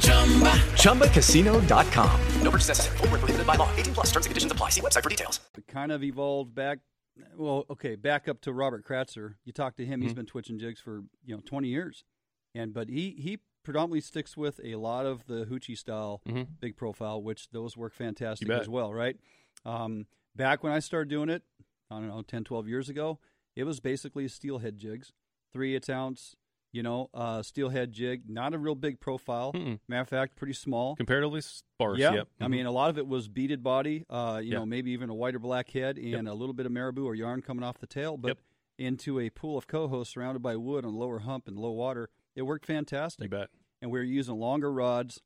[0.00, 0.52] Chumba.
[0.76, 2.20] ChumbaCasino.com.
[2.42, 2.98] No purchase necessary.
[2.98, 3.70] Where prohibited by law.
[3.76, 4.70] 18 plus terms and conditions apply.
[4.70, 5.40] See website for details.
[5.56, 6.78] it kind of evolved back.
[7.36, 9.34] Well, okay, back up to Robert Kratzer.
[9.44, 10.16] You talk to him; he's Mhm.
[10.16, 12.04] been twitching jigs for you know twenty years,
[12.54, 16.46] and but he he predominantly sticks with a lot of the hoochie style Mhm.
[16.60, 19.16] big profile, which those work fantastic as well, right?
[19.66, 20.06] Um,
[20.40, 21.42] back when I started doing it,
[21.90, 23.18] I don't know, 10, 12 years ago,
[23.54, 25.12] it was basically steelhead jigs,
[25.52, 26.34] three eighths ounce,
[26.72, 29.52] you know, uh, steelhead jig, not a real big profile.
[29.52, 29.80] Mm-mm.
[29.86, 30.96] Matter of fact, pretty small.
[30.96, 31.98] Comparatively sparse.
[31.98, 32.28] Yeah, Yep.
[32.40, 32.50] I Mhm.
[32.50, 34.58] mean, a lot of it was beaded body, uh, you Yeah.
[34.60, 36.26] know, maybe even a white or black head and Yep.
[36.26, 38.38] a little bit of marabou or yarn coming off the tail, but Yep.
[38.78, 42.08] into a pool of coho surrounded by wood on lower hump and low water.
[42.34, 43.24] It worked fantastic.
[43.24, 43.50] you bet.
[43.82, 45.20] And we were using longer rods,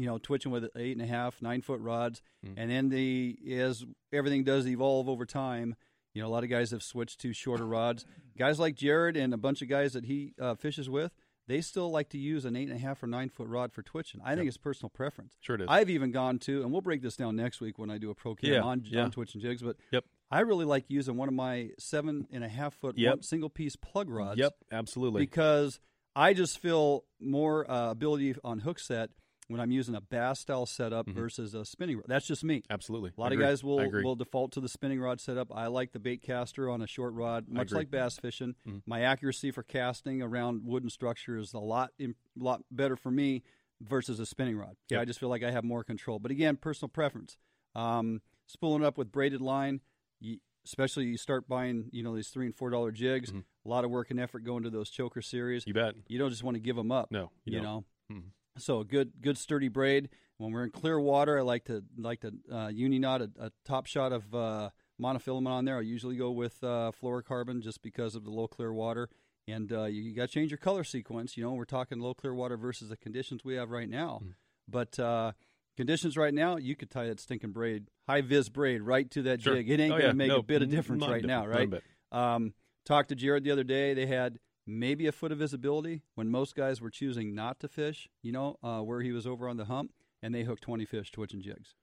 [0.00, 2.22] you know, twitching with eight and a half, nine foot rods.
[2.46, 2.54] Mm.
[2.56, 5.76] And then the as everything does evolve over time,
[6.14, 8.04] you know, a lot of guys have switched to shorter rods.
[8.38, 11.12] Guys like Jared and a bunch of guys that he uh, fishes with,
[11.46, 13.82] they still like to use an eight and a half or nine foot rod for
[13.82, 14.20] twitching.
[14.24, 15.34] I think it's personal preference.
[15.40, 15.66] Sure it is.
[15.68, 18.14] I've even gone to, and we'll break this down next week when I do a
[18.14, 19.02] pro cam Yeah, on, yeah.
[19.04, 19.62] on Twitch and jigs.
[19.62, 20.04] But Yep.
[20.30, 23.10] I really like using one of my seven and a half foot Yep.
[23.14, 24.38] one, single piece plug rods.
[24.38, 24.54] Yep.
[24.72, 25.20] Absolutely.
[25.22, 25.80] Because
[26.16, 29.10] I just feel more uh, ability on hook set
[29.50, 31.14] when I'm using a bass style setup Mhm.
[31.14, 32.06] versus a spinning rod.
[32.08, 32.62] That's just me.
[32.70, 33.12] Absolutely.
[33.16, 35.54] A lot of guys will will default to the spinning rod setup.
[35.54, 38.54] I like the bait caster on a short rod, much like bass fishing.
[38.66, 38.82] Mhm.
[38.86, 43.42] My accuracy for casting around wooden structure is a lot im- lot better for me
[43.80, 44.76] versus a spinning rod.
[44.88, 45.02] Yeah, Yep.
[45.02, 46.18] I just feel like I have more control.
[46.18, 47.36] But again, personal preference.
[47.74, 49.80] Um, spooling up with braided line,
[50.20, 53.32] you, especially you start buying you know these three and four dollar jigs.
[53.32, 53.44] Mhm.
[53.64, 55.66] A lot of work and effort going to those choker series.
[55.66, 55.94] You bet.
[56.08, 57.10] You don't just want to give them up.
[57.10, 57.64] No, you you, don't.
[57.64, 57.84] know.
[58.16, 58.32] Mhm.
[58.58, 60.08] So a good, good sturdy braid.
[60.38, 63.52] When we're in clear water, I like to like to uh, uni knot a, a
[63.64, 65.78] top shot of uh, monofilament on there.
[65.78, 69.08] I usually go with uh, fluorocarbon just because of the low clear water.
[69.46, 71.36] And uh, you, got to change your color sequence.
[71.36, 74.20] You know, we're talking low clear water versus the conditions we have right now.
[74.24, 74.34] Mm.
[74.68, 75.32] But uh,
[75.76, 79.42] conditions right now, you could tie that stinking braid, high vis braid, right to that
[79.42, 79.56] Sure.
[79.56, 79.68] jig.
[79.70, 80.12] It ain't Oh, going to yeah.
[80.12, 81.82] make No, a bit of difference right now, different.
[82.12, 82.34] Right?
[82.34, 82.54] Um,
[82.86, 83.92] talked to Jared the other day.
[83.94, 84.38] They had
[84.78, 88.56] maybe a foot of visibility when most guys were choosing not to fish, you know,
[88.62, 91.74] uh, where he was over on the hump, and they hooked 20 fish twitching jigs.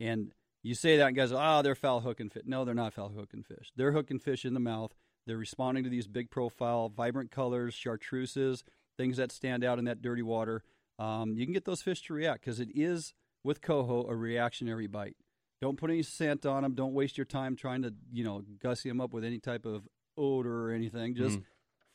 [0.00, 2.42] And you say that, and guys, oh, they're foul hooking fish.
[2.46, 3.70] No, they're not foul hooking fish.
[3.76, 4.92] They're hooking fish in the mouth.
[5.26, 8.62] They're responding to these big profile, vibrant colors, chartreuses,
[8.96, 10.62] things that stand out in that dirty water.
[10.98, 13.12] Um, you can get those fish to react because it is,
[13.44, 15.16] with coho, a reactionary bite.
[15.60, 16.74] Don't put any scent on them.
[16.74, 19.88] Don't waste your time trying to, you know, gussy them up with any type of
[20.18, 21.14] odor or anything.
[21.14, 21.44] Just Mhm.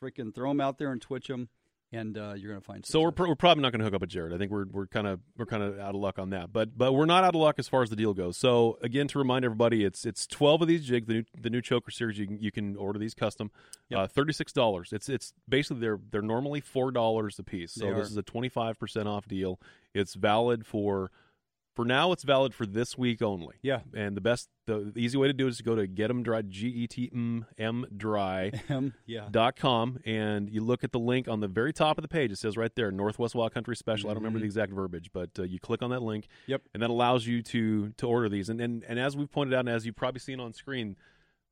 [0.02, 1.50] Freaking throw them out there and twitch them.
[1.94, 2.86] and uh, you're going to find.
[2.86, 4.34] So we're, pr- we're probably not going to hook up with Jared.
[4.34, 6.54] I think we're we're kind of we're kind of out of luck on that.
[6.54, 8.38] But but we're not out of luck as far as the deal goes.
[8.38, 11.08] So again, to remind everybody, it's it's twelve of these jigs.
[11.08, 12.18] The new the new choker series.
[12.18, 13.52] You can you can order these custom.
[13.90, 14.00] Yep.
[14.00, 14.94] Uh, Thirty six dollars.
[14.94, 17.74] It's it's basically they're they're normally four dollars a piece.
[17.74, 18.12] So They this are.
[18.12, 19.60] is a twenty five percent off deal.
[19.94, 21.12] It's valid for.
[21.74, 23.56] For now, it's valid for this week only.
[23.62, 23.80] Yeah.
[23.94, 26.10] and the best, the, the easy way to do it is to go to get
[26.10, 28.52] 'em dry, G E T M M dry
[29.06, 29.28] yeah.
[29.32, 32.30] dot com and you look at the link on the very top of the page.
[32.32, 34.10] It says right there, Northwest Wild Country Special.
[34.10, 34.42] I don't remember Mhm.
[34.42, 36.28] the exact verbiage, but uh, you click on that link.
[36.48, 36.62] Yep.
[36.74, 38.50] And that allows you to to order these.
[38.50, 40.98] And and, and as we've pointed out, and as you've probably seen on screen,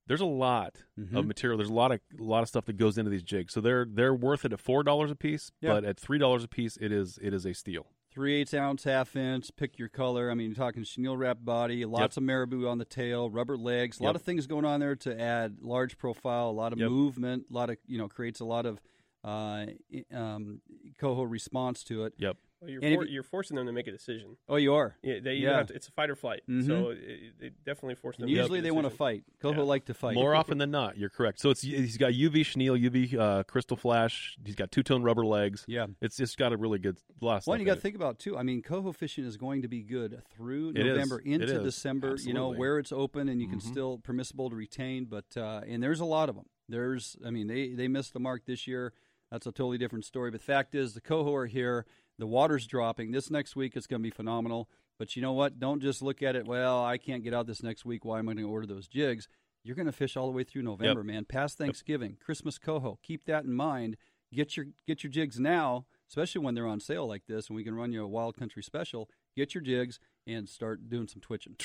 [0.08, 1.16] there's a lot Mhm.
[1.16, 1.58] of material.
[1.58, 3.54] There's a lot of a lot of stuff that goes into these jigs.
[3.54, 5.72] So they're they're worth it at four dollars a piece, Yeah.
[5.74, 7.88] but at three dollars a piece, it is it is a steal.
[8.20, 9.50] Three eighths ounce, half inch.
[9.56, 10.30] Pick your color.
[10.30, 13.98] I mean, you're talking chenille wrap body, lots of marabou on the tail, rubber legs,
[14.02, 14.16] a lot Yep.
[14.18, 16.90] of things going on there to add large profile, a lot of Yep.
[16.90, 18.82] movement, a lot of you know creates a lot of
[19.24, 19.68] uh,
[20.14, 20.60] um,
[20.98, 22.14] coho response to it.
[22.18, 22.36] Yep.
[22.62, 24.36] Well, you're, for, you- you're forcing them to make a decision.
[24.50, 24.98] Oh, you are.
[25.02, 25.58] Yeah, they Yeah.
[25.58, 26.42] Have to, it's a fight or flight.
[26.50, 26.66] Mhm.
[26.68, 27.00] So it,
[27.40, 28.24] it definitely force them.
[28.24, 29.24] And to make usually a they want to fight.
[29.42, 29.68] Coho Yeah.
[29.68, 30.16] like to fight.
[30.16, 31.40] More often than not, you're correct.
[31.40, 34.38] So it's he's got UV chenille, UV uh, crystal flash.
[34.44, 35.64] He's got two tone rubber legs.
[35.68, 35.88] Yeah.
[36.02, 37.52] It's just got a really good lot of stuff.
[37.54, 38.38] One you got to think about too.
[38.38, 40.86] I mean, coho fishing is going to be good through It is.
[40.86, 41.64] November It into is.
[41.64, 42.18] December.
[42.20, 43.72] You know where it's open and you can Mhm.
[43.72, 46.46] still permissible to retain, but uh, and there's a lot of them.
[46.68, 48.94] There's, I mean, they they missed the mark this year.
[49.32, 50.32] That's a totally different story.
[50.32, 51.86] But fact is, the coho are here.
[52.20, 53.12] The water's dropping.
[53.12, 54.70] This next week it's going to be phenomenal.
[55.00, 55.60] But you know what?
[55.60, 56.46] Don't just look at it.
[56.46, 58.04] Well, I can't get out this next week.
[58.04, 59.30] Why am I going to order those jigs?
[59.64, 61.26] You're going to fish all the way through November, man.
[61.26, 63.00] Past Thanksgiving, Christmas coho.
[63.02, 63.98] Keep that in mind.
[64.34, 67.64] Get your get your jigs now, especially when they're on sale like this, and we
[67.64, 69.10] can run you a wild country special.
[69.40, 71.56] Get your jigs and start doing some twitching.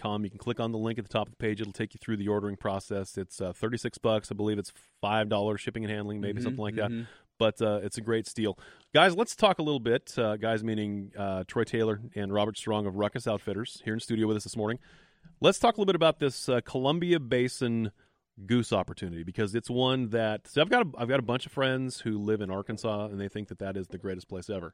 [0.00, 0.24] com.
[0.24, 1.60] You can click on the link at the top of the page.
[1.60, 3.16] It'll take you through the ordering process.
[3.18, 4.32] It's uh, 36 bucks.
[4.32, 4.72] I believe it's
[5.04, 6.90] $5 shipping and handling, maybe Mhm, something like that.
[6.90, 7.06] mhm.
[7.38, 8.58] But uh, it's a great steal.
[8.94, 10.14] Guys, let's talk a little bit.
[10.18, 14.26] Uh, guys, meaning uh, Troy Taylor and Robert Strong of Ruckus Outfitters here in studio
[14.26, 14.78] with us this morning.
[15.40, 17.92] Let's talk a little bit about this uh, Columbia Basin
[18.46, 21.52] goose opportunity because it's one that so I've got a, I've got a bunch of
[21.52, 24.72] friends who live in Arkansas and they think that that is the greatest place ever.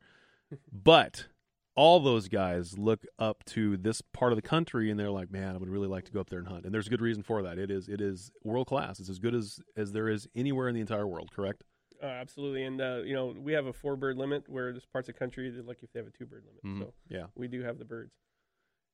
[0.73, 1.27] But
[1.75, 5.55] all those guys look up to this part of the country and they're like, "Man,
[5.55, 7.23] I would really like to go up there and hunt." And there's a good reason
[7.25, 7.59] for that.
[7.59, 9.01] It is it is world class.
[9.01, 11.31] It's as good as as there is anywhere in the entire world.
[11.35, 11.65] Correct?
[12.03, 15.09] Uh, absolutely, and uh, you know we have a four bird limit where there's parts
[15.09, 16.63] of the country that like if they have a two bird limit.
[16.65, 16.83] Mhm.
[16.87, 17.27] So Yeah.
[17.35, 18.13] we do have the birds.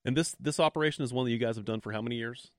[0.05, 2.51] And this this operation is one that you guys have done for how many years?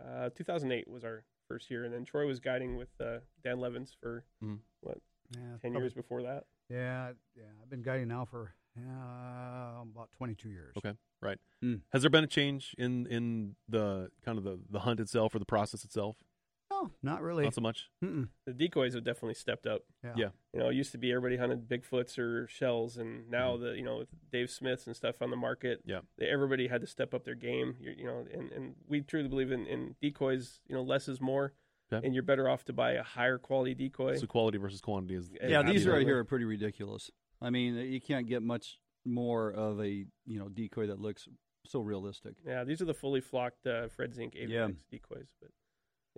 [0.00, 3.96] Uh, 2008 was our first year, and then Troy was guiding with uh, Dan Levins
[4.00, 4.60] for Mhm.
[4.80, 4.98] what
[5.34, 6.46] Yeah, ten probably- years before that.
[6.68, 7.44] Yeah, yeah.
[7.62, 10.74] I've been guiding now for uh, about 22 years.
[10.76, 11.38] Okay, right.
[11.64, 11.80] Mm.
[11.92, 15.38] Has there been a change in in the kind of the the hunt itself or
[15.40, 16.22] the process itself?
[16.70, 17.44] No, not really.
[17.44, 17.88] Not so much.
[18.04, 18.28] Mm-mm.
[18.46, 19.82] The decoys have definitely stepped up.
[20.04, 20.12] Yeah.
[20.16, 20.28] Yeah.
[20.52, 23.64] You know, it used to be everybody hunted bigfoots or shells, and now Mm-hmm.
[23.64, 26.00] the you know with Dave Smiths and stuff on the market, Yeah.
[26.18, 27.76] they, everybody had to step up their game.
[27.80, 30.60] You, you know, and, and we truly believe in, in decoys.
[30.68, 31.54] You know, less is more,
[31.92, 32.04] Okay.
[32.06, 34.16] and you're better off to buy a higher quality decoy.
[34.16, 37.10] So quality versus quantity is Yeah, Yeah, these right here are pretty ridiculous.
[37.40, 39.88] I mean, you can't get much more of a
[40.26, 41.26] you know decoy that looks
[41.66, 42.34] so realistic.
[42.46, 44.98] Yeah, these are the fully flocked uh, Fred Zink Avian-X Yeah.
[44.98, 45.50] decoys, but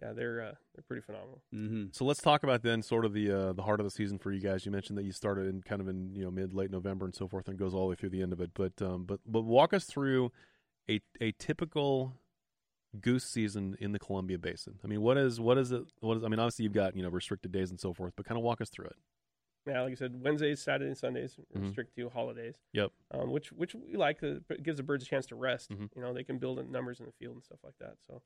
[0.03, 1.43] yeah, they're uh, they're pretty phenomenal.
[1.55, 1.85] Mm-hmm.
[1.93, 4.33] So let's talk about then sort of the uh, the heart of the season for
[4.33, 4.65] you guys.
[4.65, 7.15] You mentioned that you started in kind of in you know mid late November and
[7.15, 8.51] so forth, and goes all the way through the end of it.
[8.55, 10.33] But um, but but walk us through
[10.89, 12.15] a a typical
[13.01, 14.79] goose season in the Columbia Basin.
[14.83, 15.83] I mean, what is what is it?
[16.01, 18.27] What is I mean, obviously you've got you know restricted days and so forth, but
[18.27, 18.97] kind of walk us through it.
[19.67, 21.67] Yeah, like I said, Wednesdays, Saturdays, Sundays Mhm.
[21.67, 22.55] restrict to holidays.
[22.73, 22.93] Yep.
[23.11, 24.23] Um, which which we like.
[24.23, 25.69] uh, It gives the birds a chance to rest.
[25.71, 25.91] Mhm.
[25.95, 27.97] You know, they can build in numbers in the field and stuff like that.
[28.07, 28.23] So.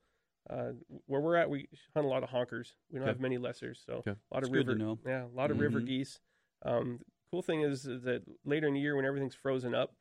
[0.51, 0.73] Uh,
[1.07, 2.75] where we're at, we hunt a lot of honkers.
[2.91, 3.13] We don't Okay.
[3.13, 4.11] have many lessers, so Okay.
[4.11, 4.75] a lot That's of river.
[4.75, 4.99] know.
[5.05, 5.87] Yeah, a lot of river Mhm.
[5.87, 6.21] geese.
[6.63, 9.97] Um, cool thing is, is that later in the year when everything's frozen up,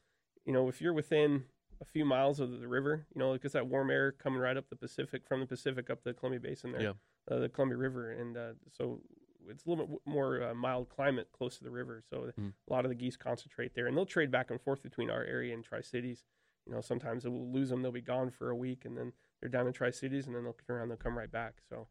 [0.45, 1.45] you know, if you're within
[1.79, 4.69] a few miles of the river, you know, because that warm air coming right up
[4.69, 6.93] the Pacific from the Pacific up the Columbia Basin there, Yeah.
[7.29, 9.01] uh, the Columbia River, and uh, so
[9.47, 12.01] it's a little bit more uh, mild climate close to the river.
[12.09, 12.53] So Mm.
[12.67, 15.23] a lot of the geese concentrate there, and they'll trade back and forth between our
[15.23, 16.25] area and Tri Cities.
[16.65, 19.49] You know, sometimes we'll lose them; they'll be gone for a week, and then they're
[19.49, 21.55] down in Tri Cities, and then they'll turn around, they'll come right back.
[21.69, 21.87] So,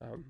[0.00, 0.24] um,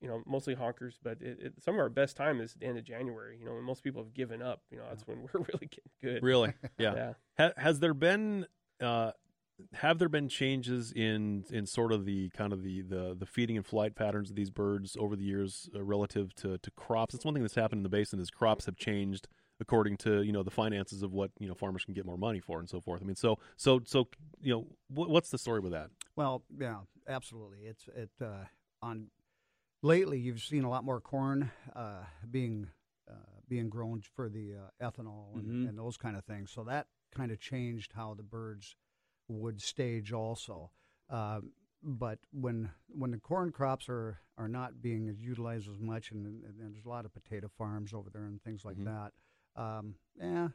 [0.00, 2.78] you know, mostly honkers, but it, it, some of our best time is the end
[2.78, 3.38] of January.
[3.38, 4.60] You know, when most people have given up.
[4.72, 6.22] You know, that's when we're really getting good.
[6.24, 6.52] Really?
[6.78, 6.94] Yeah.
[6.94, 7.12] Yeah.
[7.38, 8.46] Ha- has there been
[8.80, 9.12] uh,
[9.74, 13.56] have there been changes in in sort of the kind of the the, the feeding
[13.56, 17.14] and flight patterns of these birds over the years uh, relative to, to crops?
[17.14, 19.28] That's one thing that's happened in the basin is crops have changed
[19.60, 22.40] according to you know the finances of what you know farmers can get more money
[22.40, 23.00] for and so forth.
[23.02, 24.08] I mean, so so so
[24.40, 25.90] you know what, what's the story with that?
[26.16, 27.60] Well, yeah, absolutely.
[27.66, 28.44] It's it uh,
[28.82, 29.08] on
[29.82, 32.68] lately you've seen a lot more corn uh, being
[33.08, 33.14] uh,
[33.48, 35.68] being grown for the uh, ethanol and, Mhm.
[35.68, 36.50] and those kind of things.
[36.50, 38.74] So that kind of changed how the birds
[39.28, 40.70] would stage also.
[41.08, 46.26] Um, but when when the corn crops are, are not being utilized as much, and,
[46.44, 48.84] and there's a lot of potato farms over there and things like Mhm.
[48.86, 49.12] that,
[49.56, 50.48] um, yeah,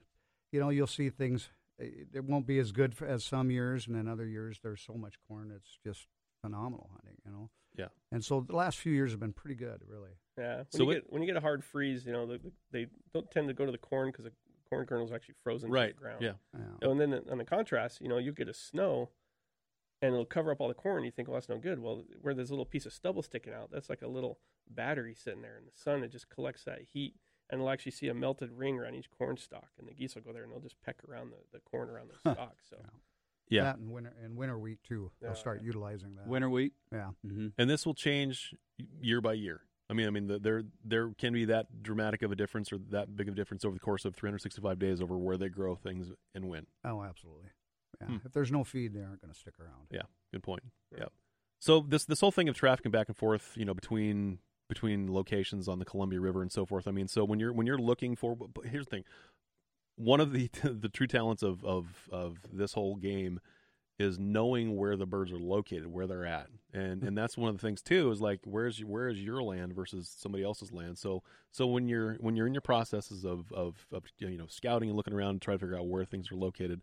[0.52, 1.50] you know, you'll see things.
[1.80, 4.82] It it won't be as good for, as some years, and then other years there's
[4.82, 6.08] so much corn, it's just
[6.42, 7.18] phenomenal hunting.
[7.26, 7.50] You know.
[7.78, 7.88] Yeah.
[8.12, 10.10] And so the last few years have been pretty good, really.
[10.38, 10.58] Yeah.
[10.58, 12.52] When So you what- get when you get a hard freeze, you know the, the,
[12.72, 14.34] they don't tend to go to the corn because the
[14.70, 16.22] corn kernel's actually frozen to Right, the ground.
[16.22, 16.34] yeah.
[16.54, 16.90] Yeah.
[16.90, 19.10] And then on the contrast, you know, you get a snow,
[20.02, 21.04] and it'll cover up all the corn.
[21.04, 21.80] You think, well, that's no good.
[21.80, 25.14] Well, where there's a little piece of stubble sticking out, that's like a little battery
[25.16, 26.04] sitting there in the sun.
[26.04, 27.16] It just collects that heat,
[27.52, 29.68] and they'll actually see a melted ring around each corn stalk.
[29.78, 32.10] And the geese will go there and they'll just peck around the, the corn around
[32.10, 32.56] the stalk.
[32.70, 32.78] So
[33.50, 33.64] Yeah.
[33.64, 35.12] That and winter and winter wheat too.
[35.22, 36.28] They'll Yeah, start utilizing that.
[36.28, 36.74] Winter wheat.
[36.92, 37.10] Yeah.
[37.26, 37.48] Mm-hmm.
[37.58, 38.56] and this will change
[39.02, 39.62] year by year.
[39.90, 42.78] I mean, I mean, the, there there can be that dramatic of a difference or
[42.92, 45.76] that big of a difference over the course of 365 days over where they grow
[45.76, 46.66] things and when.
[46.86, 47.50] Oh, absolutely.
[48.00, 48.08] Yeah.
[48.08, 48.18] Hmm.
[48.26, 49.88] If there's no feed, they aren't going to stick around.
[49.92, 50.64] Yeah, good point.
[50.98, 51.06] Yeah.
[51.60, 54.40] So this this whole thing of trafficking back and forth, you know, between
[54.72, 56.88] between locations on the Columbia River and so forth.
[56.88, 59.04] I mean, so when you're when you're looking for, but but here's the thing:
[59.98, 63.42] one of the the true talents of of of this whole game
[64.00, 67.58] is knowing where the birds are located, where they're at, and and that's one of
[67.58, 68.12] the things too.
[68.12, 70.98] Is like where's where is your land versus somebody else's land.
[70.98, 74.88] So so when you're when you're in your processes of of, of you know scouting
[74.88, 76.82] and looking around and trying to figure out where things are located,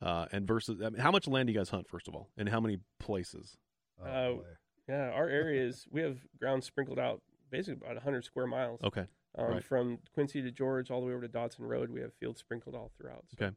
[0.00, 2.28] uh, and versus I mean, how much land do you guys hunt first of all,
[2.38, 3.56] and how many places?
[4.00, 4.42] Oh, Uh, boy.
[4.88, 8.80] Yeah, our area is we have ground sprinkled out basically about 100 square miles.
[8.82, 9.64] Okay, Um, right.
[9.64, 12.74] From Quincy to George, all the way over to Dodson Road, we have fields sprinkled
[12.74, 13.24] all throughout.
[13.28, 13.56] So, Okay.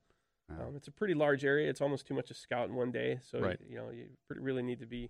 [0.50, 0.66] Yeah.
[0.68, 1.70] Um, it's a pretty large area.
[1.70, 3.20] It's almost too much to scout in one day.
[3.22, 3.60] So Right.
[3.68, 5.10] you, know you pretty, really need to be,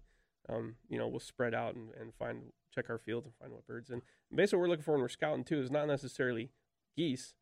[0.49, 3.67] um, you know, we'll spread out and, and find check our fields and find what
[3.67, 3.89] birds.
[3.91, 4.01] And
[4.33, 6.49] basically, what we're looking for when we're scouting too is not necessarily
[6.95, 7.35] geese,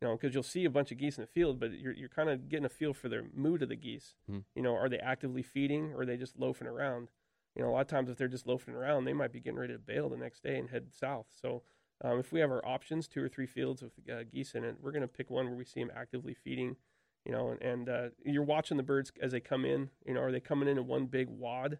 [0.00, 2.08] you know, because you'll see a bunch of geese in the field, but you're you're
[2.08, 4.16] kind of getting a feel for the mood of the geese.
[4.28, 4.38] Hmm.
[4.56, 7.10] You know, are they actively feeding or are they just loafing around?
[7.56, 9.58] You know, a lot of times if they're just loafing around, they might be getting
[9.58, 11.26] ready to bail the next day and head south.
[11.40, 11.62] So
[12.04, 14.76] um, if we have our options, two or three fields with uh, geese in it,
[14.80, 16.76] we're going to pick one where we see them actively feeding.
[17.24, 19.90] You know, and, and uh, you're watching the birds as they come in.
[20.04, 21.78] You know, are they coming in in one big wad?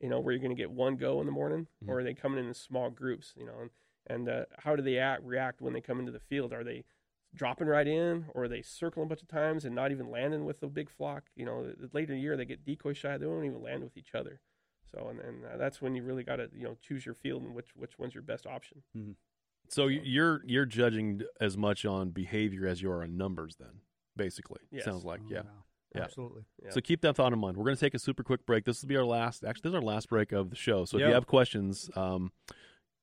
[0.00, 1.88] You know, where you're going to get one go in the morning, Mhm.
[1.88, 3.34] or are they coming in in small groups?
[3.36, 3.70] You know, and
[4.06, 6.52] and uh, how do they act, react when they come into the field?
[6.54, 6.84] Are they
[7.34, 10.44] dropping right in, or are they circling a bunch of times and not even landing
[10.46, 11.24] with the big flock?
[11.34, 13.96] You know, later in the year they get decoy shy; they won't even land with
[13.98, 14.40] each other.
[14.94, 17.42] So, and, and uh, that's when you really got to you know choose your field
[17.42, 18.82] and which which one's your best option.
[19.68, 23.80] So y- you're you're judging as much on behavior as you are on numbers, then
[24.16, 24.60] basically.
[24.70, 24.84] Yes.
[24.84, 25.42] Sounds like Oh, yeah.
[25.94, 26.02] Yeah.
[26.02, 26.42] Absolutely.
[26.62, 26.70] Yeah.
[26.70, 27.56] So keep that thought in mind.
[27.56, 28.64] We're going to take a super quick break.
[28.66, 29.42] This will be our last.
[29.42, 30.84] Actually, this is our last break of the show.
[30.84, 32.30] So if you have questions, um,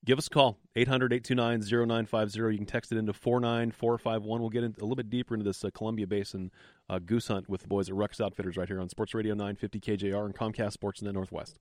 [0.06, 2.52] give us a call 800-829-0950.
[2.52, 4.42] You can text it into four nine four five one.
[4.42, 6.52] We'll get in, a little bit deeper into this uh, Columbia Basin
[6.90, 9.80] uh, goose hunt with the boys at Ruckus Outfitters right here on Sports Radio 950
[9.80, 11.58] KJR and Comcast Sports in the Northwest.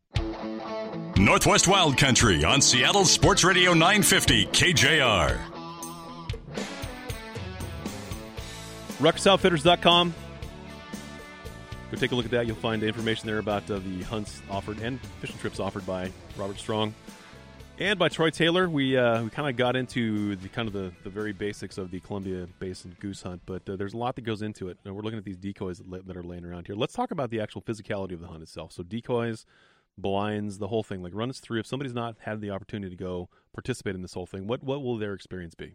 [1.17, 5.39] Northwest Wild Country on Seattle Sports Radio 950 KJR.
[8.99, 10.15] RuckusOutfitters.com.
[11.91, 12.47] Go take a look at that.
[12.47, 16.59] You'll find information there about uh, the hunts offered and fishing trips offered by Robert
[16.59, 16.95] Strong
[17.79, 18.69] and by Troy Taylor.
[18.69, 21.91] We uh, we kind of got into the kind of the, the very basics of
[21.91, 24.79] the Columbia Basin goose hunt, but uh, there's a lot that goes into it.
[24.85, 26.77] And we're looking at these decoys that, are laying around here.
[26.77, 28.73] Let's talk about the actual physicality of the hunt itself.
[28.73, 29.45] So decoys,
[29.99, 31.03] blinds, the whole thing.
[31.03, 31.61] Like run us through.
[31.61, 34.83] If somebody's not had the opportunity to go participate in this whole thing, what what
[34.83, 35.75] will their experience be?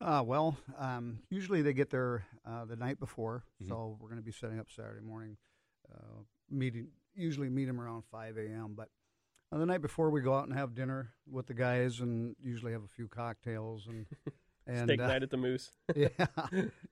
[0.00, 3.68] Uh, well, um, usually they get there uh, the night before, Mhm.
[3.68, 5.36] so we're going to be setting up Saturday morning.
[5.94, 8.72] Uh, meeting usually meet them around five a.m.
[8.76, 8.88] But
[9.52, 12.72] uh, the night before, we go out and have dinner with the guys, and usually
[12.72, 14.06] have a few cocktails and
[14.66, 15.70] and Steak uh, night at the Moose.
[15.94, 16.08] yeah,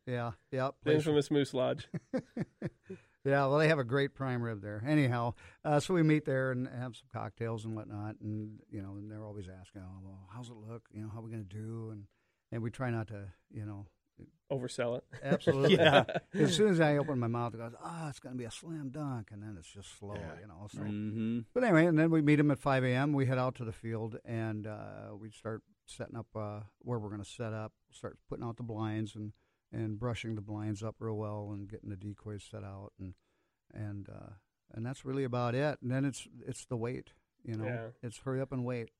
[0.06, 0.70] yeah, yeah.
[0.84, 1.88] The infamous Moose Lodge.
[3.24, 4.82] yeah, well, they have a great prime rib there.
[4.86, 8.92] Anyhow, uh, so we meet there and have some cocktails and whatnot, and you know,
[8.92, 10.82] and they're always asking, "Oh, well, how's it look?
[10.92, 12.04] You know, how are we going to do?" And
[12.52, 13.86] and we try not to, you know,
[14.50, 15.04] Oversell it.
[15.22, 15.76] absolutely.
[15.76, 16.04] Yeah.
[16.34, 18.50] As soon as I open my mouth, it goes, "Ah, it's going to be a
[18.50, 20.40] slam dunk," and then it's just slow, Yeah.
[20.40, 20.66] you know.
[20.72, 21.40] So, Mm-hmm.
[21.54, 23.12] but anyway, and then we meet him at 5 a.m.
[23.12, 27.10] We head out to the field and uh, we start setting up uh, where we're
[27.10, 27.72] going to set up.
[27.92, 29.32] Start putting out the blinds and,
[29.72, 33.14] and brushing the blinds up real well and getting the decoys set out and
[33.72, 34.30] and uh,
[34.74, 35.78] and that's really about it.
[35.80, 37.10] And then it's it's the wait,
[37.44, 37.64] you know.
[37.66, 37.86] Yeah.
[38.02, 38.90] It's hurry up and wait.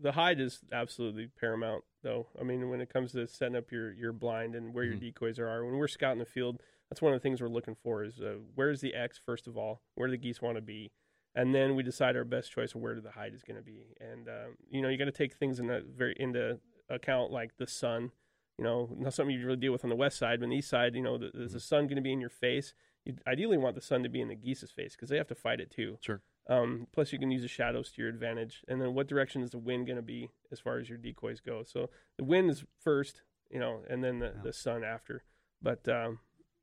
[0.00, 3.92] The hide is absolutely paramount though i mean when it comes to setting up your,
[3.92, 7.20] your blind and where your decoys are when we're scouting the field that's one of
[7.20, 10.12] the things we're looking for is uh, where's the x first of all where do
[10.12, 10.90] the geese want to be
[11.34, 13.94] and then we decide our best choice of where the hide is going to be.
[14.00, 17.56] And um, you know, you got to take things in a very into account like
[17.56, 18.10] the sun.
[18.58, 20.56] You know, not something you really deal with on the west side, but on the
[20.56, 22.74] east side, you know, the, is the sun going to be in your face?
[23.06, 25.34] You ideally want the sun to be in the geese's face because they have to
[25.34, 25.96] fight it too.
[26.02, 26.20] Sure.
[26.50, 28.64] Um, plus, you can use the shadows to your advantage.
[28.66, 31.40] And then, what direction is the wind going to be as far as your decoys
[31.40, 31.62] go?
[31.64, 35.22] So the wind is first, you know, and then the, the sun after.
[35.62, 36.18] But um,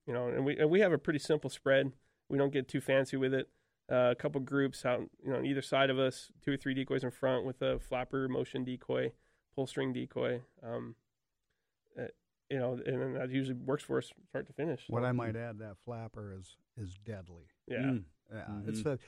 [0.05, 1.93] you know, and we and we have a pretty simple spread.
[2.29, 3.47] We don't get too fancy with it.
[3.89, 6.73] Uh, a couple groups out, you know, on either side of us, two or three
[6.73, 9.13] decoys in front with a flapper motion decoy,
[9.55, 10.41] pull string decoy.
[10.61, 10.95] Um,
[11.97, 12.07] uh,
[12.49, 14.83] you know, and then that usually works for us start to finish.
[14.87, 17.47] What I might add, that flapper is is deadly.
[17.65, 17.77] Yeah.
[17.77, 18.03] Mm.
[18.33, 18.67] Yeah, Mhm.
[18.67, 18.99] it's a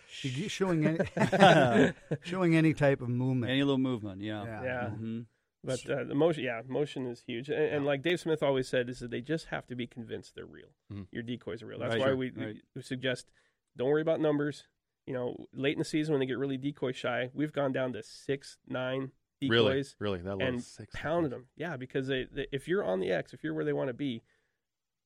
[0.50, 1.00] showing any
[2.24, 3.52] showing any type of movement.
[3.52, 4.44] Any little movement, yeah.
[4.46, 4.64] Yeah.
[4.64, 4.90] Yeah.
[4.98, 5.26] Mhm.
[5.64, 7.50] But uh, the motion, yeah, motion is huge.
[7.50, 10.36] And, and like Dave Smith always said, is that they just have to be convinced
[10.36, 10.70] they're real.
[10.92, 11.08] Mhm.
[11.12, 11.80] Your decoys are real.
[11.80, 12.00] That's Right.
[12.00, 12.16] why Sure.
[12.16, 12.56] we, we- Right.
[12.76, 13.30] we suggest
[13.76, 14.66] don't worry about numbers.
[15.06, 17.92] You know, late in the season when they get really decoy shy, we've gone down
[17.94, 19.12] to six, nine
[19.42, 20.22] decoys Really?
[20.22, 21.48] That and six pounded them.
[21.58, 23.94] Yeah, because they, they, if you're on the X, if you're where they want to
[23.94, 24.22] be,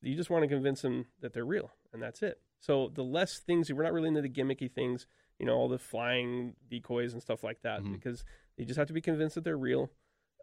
[0.02, 2.42] you just want to convince them that they're real, and that's it.
[2.64, 5.06] So the less things we're not really into the gimmicky things,
[5.38, 7.92] you know, all the flying decoys and stuff like that, Mhm.
[7.92, 8.24] because
[8.56, 9.92] you just have to be convinced that they're real,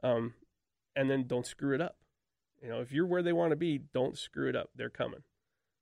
[0.03, 0.35] um,
[0.95, 1.97] and then don't screw it up.
[2.63, 4.69] You know, if you're where they want to be, don't screw it up.
[4.75, 5.23] They're coming.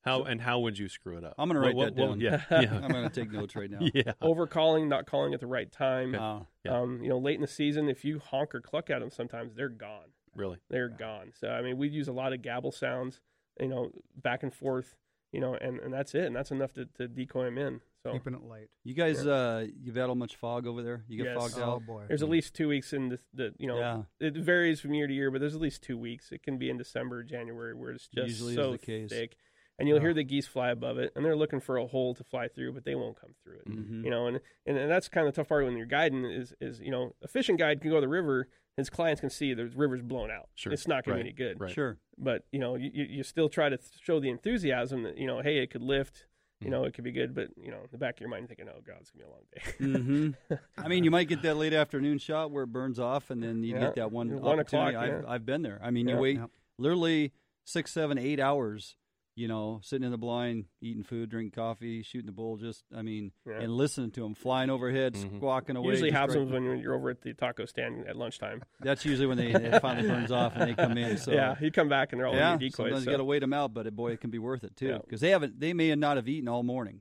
[0.03, 1.34] How and how would you screw it up?
[1.39, 2.20] I'm gonna write what- that what- down.
[2.20, 2.80] Yeah, yeah.
[2.84, 3.80] I'm gonna take notes right now.
[3.95, 4.12] Yeah.
[4.22, 6.14] Over calling, not calling at the right time.
[6.16, 6.47] Ah.
[6.64, 6.78] Yeah.
[6.78, 9.55] Um, you know, late in the season, if you honk or cluck at them, sometimes
[9.57, 10.12] they're gone.
[10.36, 10.59] Really?
[10.68, 11.32] they're gone.
[11.34, 13.20] So I mean, we use a lot of gabble sounds,
[13.59, 14.95] you know, back and forth,
[15.33, 17.81] you know, and, and that's it, and that's enough to, to decoy them in.
[18.03, 18.68] So Keeping it light.
[18.85, 21.05] You guys, uh, you battle much fog over there?
[21.09, 21.37] You get Yes.
[21.37, 21.87] fogged Oh out?
[21.87, 22.05] boy.
[22.09, 24.03] there's at least two weeks in the, the you know, Yeah.
[24.20, 26.31] it varies from year to year, but there's at least two weeks.
[26.33, 29.11] It can be in December, January, where it's just Usually so the case.
[29.11, 29.37] thick,
[29.79, 32.24] and you'll hear the geese fly above it, and they're looking for a hole to
[32.24, 33.68] fly through, but they won't come through it.
[33.68, 34.05] Mhm.
[34.05, 36.55] You know, and, and and that's kind of the tough part when you're guiding is
[36.61, 38.49] is you know a fishing guide can go to the river,
[38.79, 40.49] his clients can see the river's blown out.
[40.55, 40.72] Sure.
[40.72, 41.26] it's not going Right.
[41.29, 41.61] to be any good.
[41.61, 41.70] Right.
[41.70, 41.99] Sure.
[42.16, 45.26] but you know you, you you still try to th- show the enthusiasm that you
[45.26, 46.26] know hey it could lift
[46.61, 46.70] you Mhm.
[46.70, 48.49] know it could be good but you know in the back of your mind you're
[48.49, 51.43] thinking oh god it's gonna be a long day hmm I mean, you might get
[51.43, 53.81] that late afternoon shot where it burns off, and then you Yeah.
[53.81, 54.97] get that one One opportunity.
[54.97, 55.29] o'clock, I've, yeah.
[55.31, 55.79] I've been there.
[55.83, 56.14] I mean, Yeah.
[56.16, 56.51] you wait Yep.
[56.79, 57.33] literally
[57.64, 58.97] six, seven, eight hours.
[59.39, 62.57] You know, sitting in the blind, eating food, drinking coffee, shooting the bull.
[62.57, 63.61] Just, I mean, Yeah.
[63.61, 65.36] and listening to them flying overhead, Mhm.
[65.36, 65.91] squawking away.
[65.91, 69.28] usually just happens right- when you're over at the taco stand at lunchtime That's usually
[69.28, 71.18] when they it finally burns off and they come in.
[71.18, 73.14] So yeah you come back and they're all yeah, in your decoys sometimes so- you
[73.14, 74.99] got to wait them out, but boy, it can be worth it too Yeah.
[74.99, 75.61] because they haven't.
[75.61, 77.01] They may not have eaten all morning.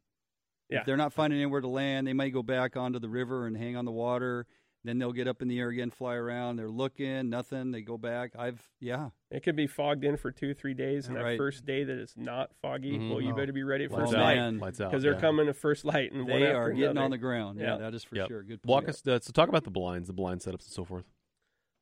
[0.69, 0.81] Yeah.
[0.81, 3.57] If they're not finding anywhere to land, they might go back onto the river and
[3.57, 4.45] hang on the water.
[4.87, 6.55] Then they'll get up in the air again, fly around.
[6.55, 7.71] They're looking, nothing.
[7.71, 8.31] They go back.
[8.37, 9.09] I've yeah.
[9.29, 11.37] it could be fogged in for two three days and that Right.
[11.37, 13.09] first day that it's not foggy Mhm.
[13.09, 13.35] well you Oh.
[13.35, 14.59] better be ready at Lights first light Man.
[14.59, 14.89] Lights out.
[14.91, 15.19] because they're yeah.
[15.19, 17.05] coming to first light and one They after are getting another.
[17.05, 17.59] on the ground.
[17.59, 17.77] Yeah, Yeah.
[17.79, 18.27] that is for Yep.
[18.29, 18.43] sure.
[18.43, 18.61] Good.
[18.63, 18.65] Point.
[18.69, 19.05] Walk us.
[19.05, 21.05] Uh, so talk about the blinds, the blind setups, and so forth.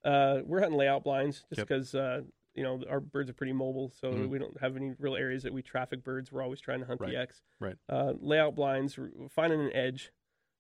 [0.04, 1.68] Uh, we're hunting layout blinds just Yep.
[1.68, 2.22] because uh,
[2.54, 4.30] you know our birds are pretty mobile, so Mhm.
[4.30, 6.32] we don't have any real areas that we traffic birds.
[6.32, 7.12] We're always trying to hunt Right.
[7.12, 7.42] the X.
[7.60, 7.76] Right.
[7.90, 10.12] Uh, layout blinds, we're finding an edge,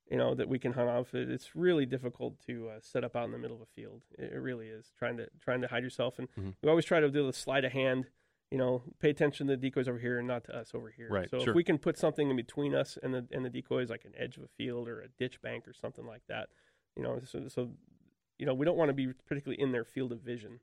[0.10, 1.14] you know, that we can hunt off.
[1.14, 4.04] It, it's really difficult to uh, set up out in the middle of a field.
[4.18, 6.54] It, it really is trying to trying to hide yourself, and Mhm.
[6.62, 8.08] we always try to do the sleight of hand.
[8.52, 11.10] You know, pay attention to the decoys over here and not to us over here.
[11.10, 11.50] Right, So sure.
[11.50, 14.14] if we can put something in between us and the and the decoys, like an
[14.16, 16.50] edge of a field or a ditch bank or something like that,
[16.96, 17.72] you know, so so
[18.38, 20.60] you know, we don't want to be particularly in their field of vision.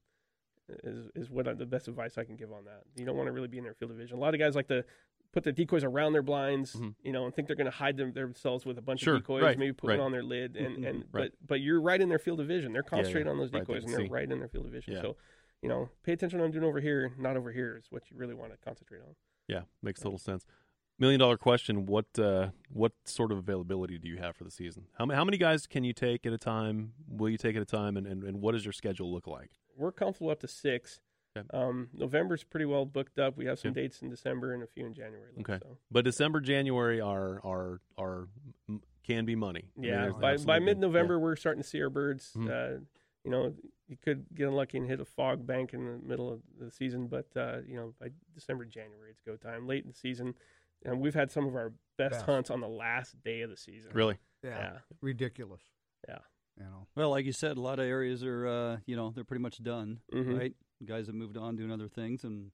[0.85, 2.85] Is is what I, the best advice I can give on that.
[2.97, 4.17] You don't want to really be in their field of vision.
[4.17, 4.85] A lot of guys like to
[5.33, 6.95] put the decoys around their blinds, Mhm.
[7.03, 9.23] you know, and think they're going to hide them themselves with a bunch Sure, of
[9.23, 9.99] decoys, right, maybe put right.
[9.99, 11.33] one on their lid, and and Right.
[11.41, 12.73] but but you're right in their field of vision.
[12.73, 14.09] They're yeah, concentrating on those decoys, and they're see.
[14.09, 14.95] right in their field of vision.
[14.95, 15.01] Yeah.
[15.03, 15.17] So,
[15.63, 18.11] you know, pay attention to what I'm doing over here, not over here, is what
[18.11, 19.17] you really want to concentrate on.
[19.49, 20.45] Yeah, makes total sense.
[20.99, 24.87] Million dollar question: What uh, what sort of availability do you have for the season?
[24.99, 26.93] How how many guys can you take at a time?
[27.09, 27.97] Will you take at a time?
[27.97, 29.51] And, and, and what does your schedule look like?
[29.77, 31.01] We're comfortable up to six.
[31.37, 31.47] Okay.
[31.53, 33.37] Um, November's pretty well booked up.
[33.37, 33.83] We have some Okay.
[33.83, 35.31] dates in December and a few in January.
[35.37, 35.79] left, Okay, So.
[35.91, 38.29] but December, January are are are
[39.03, 39.71] can be money.
[39.77, 42.33] I mean, Yeah, by by mid November we're starting to see our birds.
[42.37, 42.49] Mhm.
[42.51, 42.85] Uh,
[43.25, 43.55] you know,
[43.89, 47.07] you could get unlucky and hit a fog bank in the middle of the season,
[47.09, 49.67] but uh, you know, by December, January it's go time.
[49.67, 50.35] Late in the season,
[50.85, 52.27] and we've had some of our best Best.
[52.27, 53.93] hunts on the last day of the season.
[53.95, 54.19] Really?
[54.43, 54.79] Yeah, Yeah.
[55.01, 55.63] ridiculous.
[56.09, 56.19] Yeah.
[56.59, 59.25] You know, Well, like you said, a lot of areas are, uh, you know, they're
[59.25, 60.39] pretty much done, Mhm.
[60.39, 60.57] right?
[60.85, 62.51] Guys have moved on doing other things, and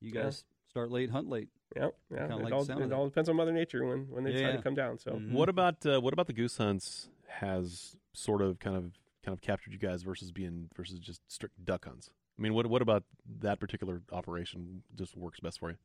[0.00, 0.24] you Yeah.
[0.24, 1.48] guys start late, hunt late.
[1.74, 1.94] Yep.
[2.10, 2.24] Yeah.
[2.36, 2.92] It, like all, it it.
[2.92, 4.56] all depends on Mother Nature when when they Yeah, decide yeah.
[4.56, 4.98] to come down.
[4.98, 5.32] So Mhm.
[5.32, 7.08] What about uh, what about the goose hunts?
[7.28, 8.92] Has sort of kind of
[9.24, 12.10] kind of captured you guys versus being versus just strict duck hunts.
[12.38, 13.04] I mean, what what about
[13.40, 15.76] that particular operation just works best for you?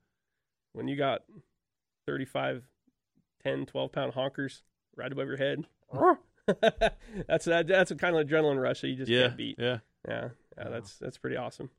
[0.73, 1.23] when you got
[2.05, 2.63] 35,
[3.43, 4.61] 10, 12 pound honkers
[4.95, 5.67] right above your head.
[7.27, 9.55] that's that, that's a kind of adrenaline rush that you just Yeah, can't beat.
[9.59, 9.79] yeah.
[10.07, 10.69] yeah, yeah.
[10.69, 11.69] That's that's pretty awesome.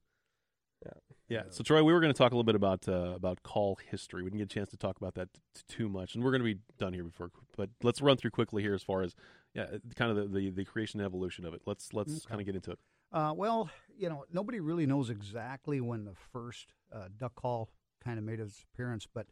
[1.33, 1.43] Yeah.
[1.51, 4.23] So Troy, we were going to talk a little bit about uh, about call history.
[4.23, 6.43] We didn't get a chance to talk about that t- too much, and we're going
[6.43, 7.31] to be done here before.
[7.57, 9.15] But let's run through quickly here as far as
[9.55, 9.67] yeah,
[9.97, 11.63] kind of the the, the creation and evolution of it.
[11.65, 12.29] Let's let's Okay.
[12.29, 12.79] kind of get into it.
[13.13, 17.69] Uh, well, you know, nobody really knows exactly when the first uh, duck call
[18.05, 19.27] kind of made its appearance, but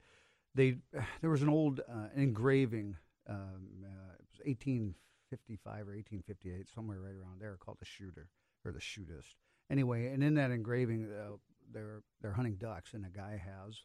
[0.54, 0.76] they
[1.20, 2.96] there was an old uh, engraving,
[3.28, 8.28] um, uh, it was 1855 or 1858, somewhere right around there, called the Shooter
[8.64, 9.34] or the Shootist.
[9.70, 11.36] Anyway, and in that engraving, uh,
[11.72, 13.82] they're they're hunting ducks, and a guy has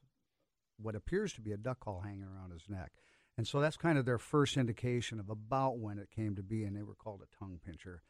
[0.77, 2.91] what appears to be a duck call hanging around his neck.
[3.37, 6.63] And so that's kind of their first indication of about when it came to be,
[6.63, 8.01] and they were called a tongue pincher.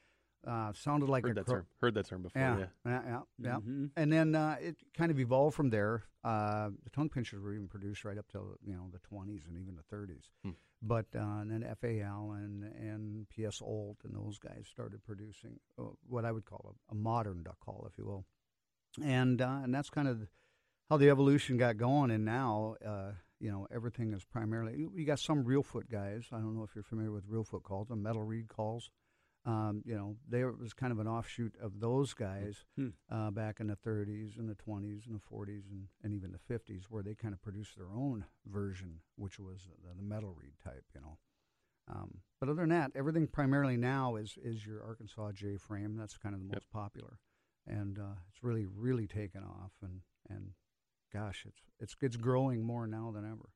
[0.48, 1.66] Uh, sounded like Heard a that cro- term.
[1.82, 2.40] Heard that term before.
[2.40, 2.66] Yeah, Yeah.
[2.86, 3.20] yeah, yeah.
[3.40, 3.56] yeah.
[3.58, 3.90] Mhm.
[3.96, 6.04] And then uh, it kind of evolved from there.
[6.24, 9.58] Uh, the tongue pinchers were even produced right up till you know the 20s and
[9.58, 10.30] even the 30s.
[10.44, 10.52] Hmm.
[10.84, 15.84] But uh, and then FAL and and PS Olt and those guys started producing uh,
[16.08, 18.26] what I would call a, a modern duck call, if you will.
[19.04, 20.28] And uh, and that's kind of
[20.90, 22.12] how the evolution got going.
[22.12, 26.26] And now, uh, you know, everything is primarily you, you got some Reelfoot guys.
[26.32, 28.90] I don't know if you're familiar with Reelfoot calls, the metal reed calls.
[29.48, 32.90] Um, you know, they was kind of an offshoot of those guys Hmm.
[33.12, 36.54] uh, back in the 30s and the 20s and the 40s and, and even the
[36.54, 40.54] 50s, where they kind of produced their own version, which was the, the metal reed
[40.64, 40.84] type.
[40.96, 41.18] You know,
[41.88, 45.96] um, but other than that, everything primarily now is is your Arkansas J frame.
[45.96, 47.20] That's kind of the most popular,
[47.68, 49.72] and uh, it's really really taken off.
[49.82, 50.52] And and
[51.14, 53.50] gosh, it's it's it's growing more now than ever.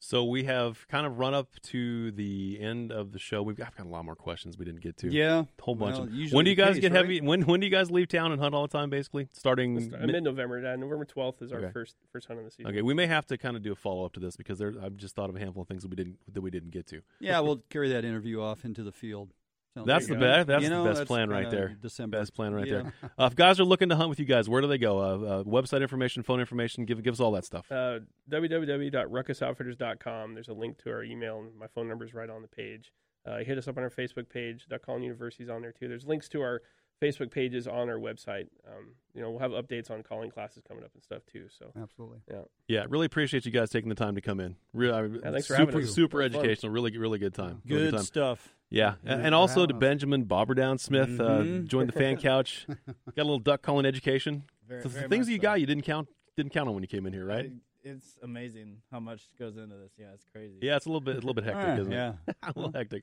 [0.00, 3.42] So we have kind of run up to the end of the show.
[3.42, 5.10] We've got, I've got a lot more questions we didn't get to.
[5.10, 5.44] Yeah.
[5.58, 6.10] a whole bunch Well, of.
[6.12, 6.28] them.
[6.30, 7.00] When do you guys case, get right?
[7.00, 7.20] heavy?
[7.22, 8.90] When when do you guys leave town and hunt all the time?
[8.90, 10.58] Basically, starting It's, uh, mid- mid-November.
[10.66, 11.72] Uh, November 12th is our Okay.
[11.72, 12.66] first first hunt of the season.
[12.70, 14.74] Okay, we may have to kind of do a follow up to this because there,
[14.82, 16.86] I've just thought of a handful of things that we didn't that we didn't get
[16.88, 17.00] to.
[17.18, 19.32] Yeah, we'll carry that interview off into the field.
[19.74, 20.46] Sounds That's like the best.
[20.46, 21.76] That's you know, the best that's plan right there.
[21.80, 22.18] December.
[22.20, 22.82] Best plan right Yeah.
[22.82, 22.92] there.
[23.18, 24.98] Uh, if guys are looking to hunt with you guys, where do they go?
[25.00, 26.84] Uh, uh, website information, phone information.
[26.84, 27.66] Give give us all that stuff.
[27.72, 27.98] Uh,
[28.30, 30.34] www.ruckusoutfitters.com.
[30.34, 32.92] There's a link to our email, and my phone number is right on the page.
[33.26, 34.66] Uh, hit us up on our Facebook page.
[34.68, 35.88] Duck Calling University's on there too.
[35.88, 36.60] There's links to our
[37.02, 38.46] Facebook pages on our website.
[38.66, 41.46] Um, you know, we'll have updates on calling classes coming up and stuff too.
[41.58, 42.18] So Absolutely.
[42.30, 42.40] yeah.
[42.68, 44.56] Yeah, really appreciate you guys taking the time to come in.
[44.72, 45.94] Really, Yeah, thanks for super, having us.
[45.94, 46.40] super It was fun.
[46.40, 46.72] educational.
[46.72, 47.62] Really, really good time.
[47.66, 48.02] Really Good time.
[48.04, 48.56] stuff.
[48.70, 49.78] Yeah, Thanks and also to us.
[49.80, 51.66] Benjamin Bobberdown Smith uh, Mhm.
[51.68, 52.66] joined the fan couch.
[52.86, 52.86] Got
[53.18, 54.44] a little duck calling education.
[54.66, 55.42] Very- So the very things much you so.
[55.42, 57.52] got, you didn't count didn't count on when you came in here, right?
[57.84, 59.92] I- it's amazing how much goes into this.
[59.98, 60.54] Yeah, it's crazy.
[60.62, 61.96] Yeah, it's a little bit, a little bit hectic, isn't it?
[61.96, 62.12] yeah.
[62.26, 62.36] it?
[62.42, 63.02] a little hectic.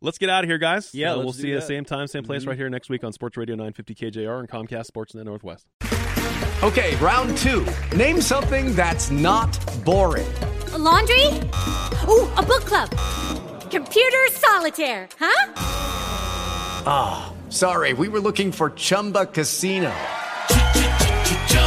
[0.00, 0.94] Let's get out of here, guys.
[0.94, 1.66] Yeah, Uh, we'll let's see do you that.
[1.66, 2.48] same time, same place, Mhm.
[2.48, 5.68] right here next week on Sports Radio 950 KJR and Comcast Sportsnet Northwest.
[6.62, 7.64] Okay, round two.
[7.96, 10.26] Name something that's not boring.
[10.72, 11.26] A laundry?
[12.08, 12.90] Ooh, a book club.
[13.70, 15.52] Computer solitaire, huh?
[16.86, 19.92] Ah, sorry, we were looking for Chumba Casino.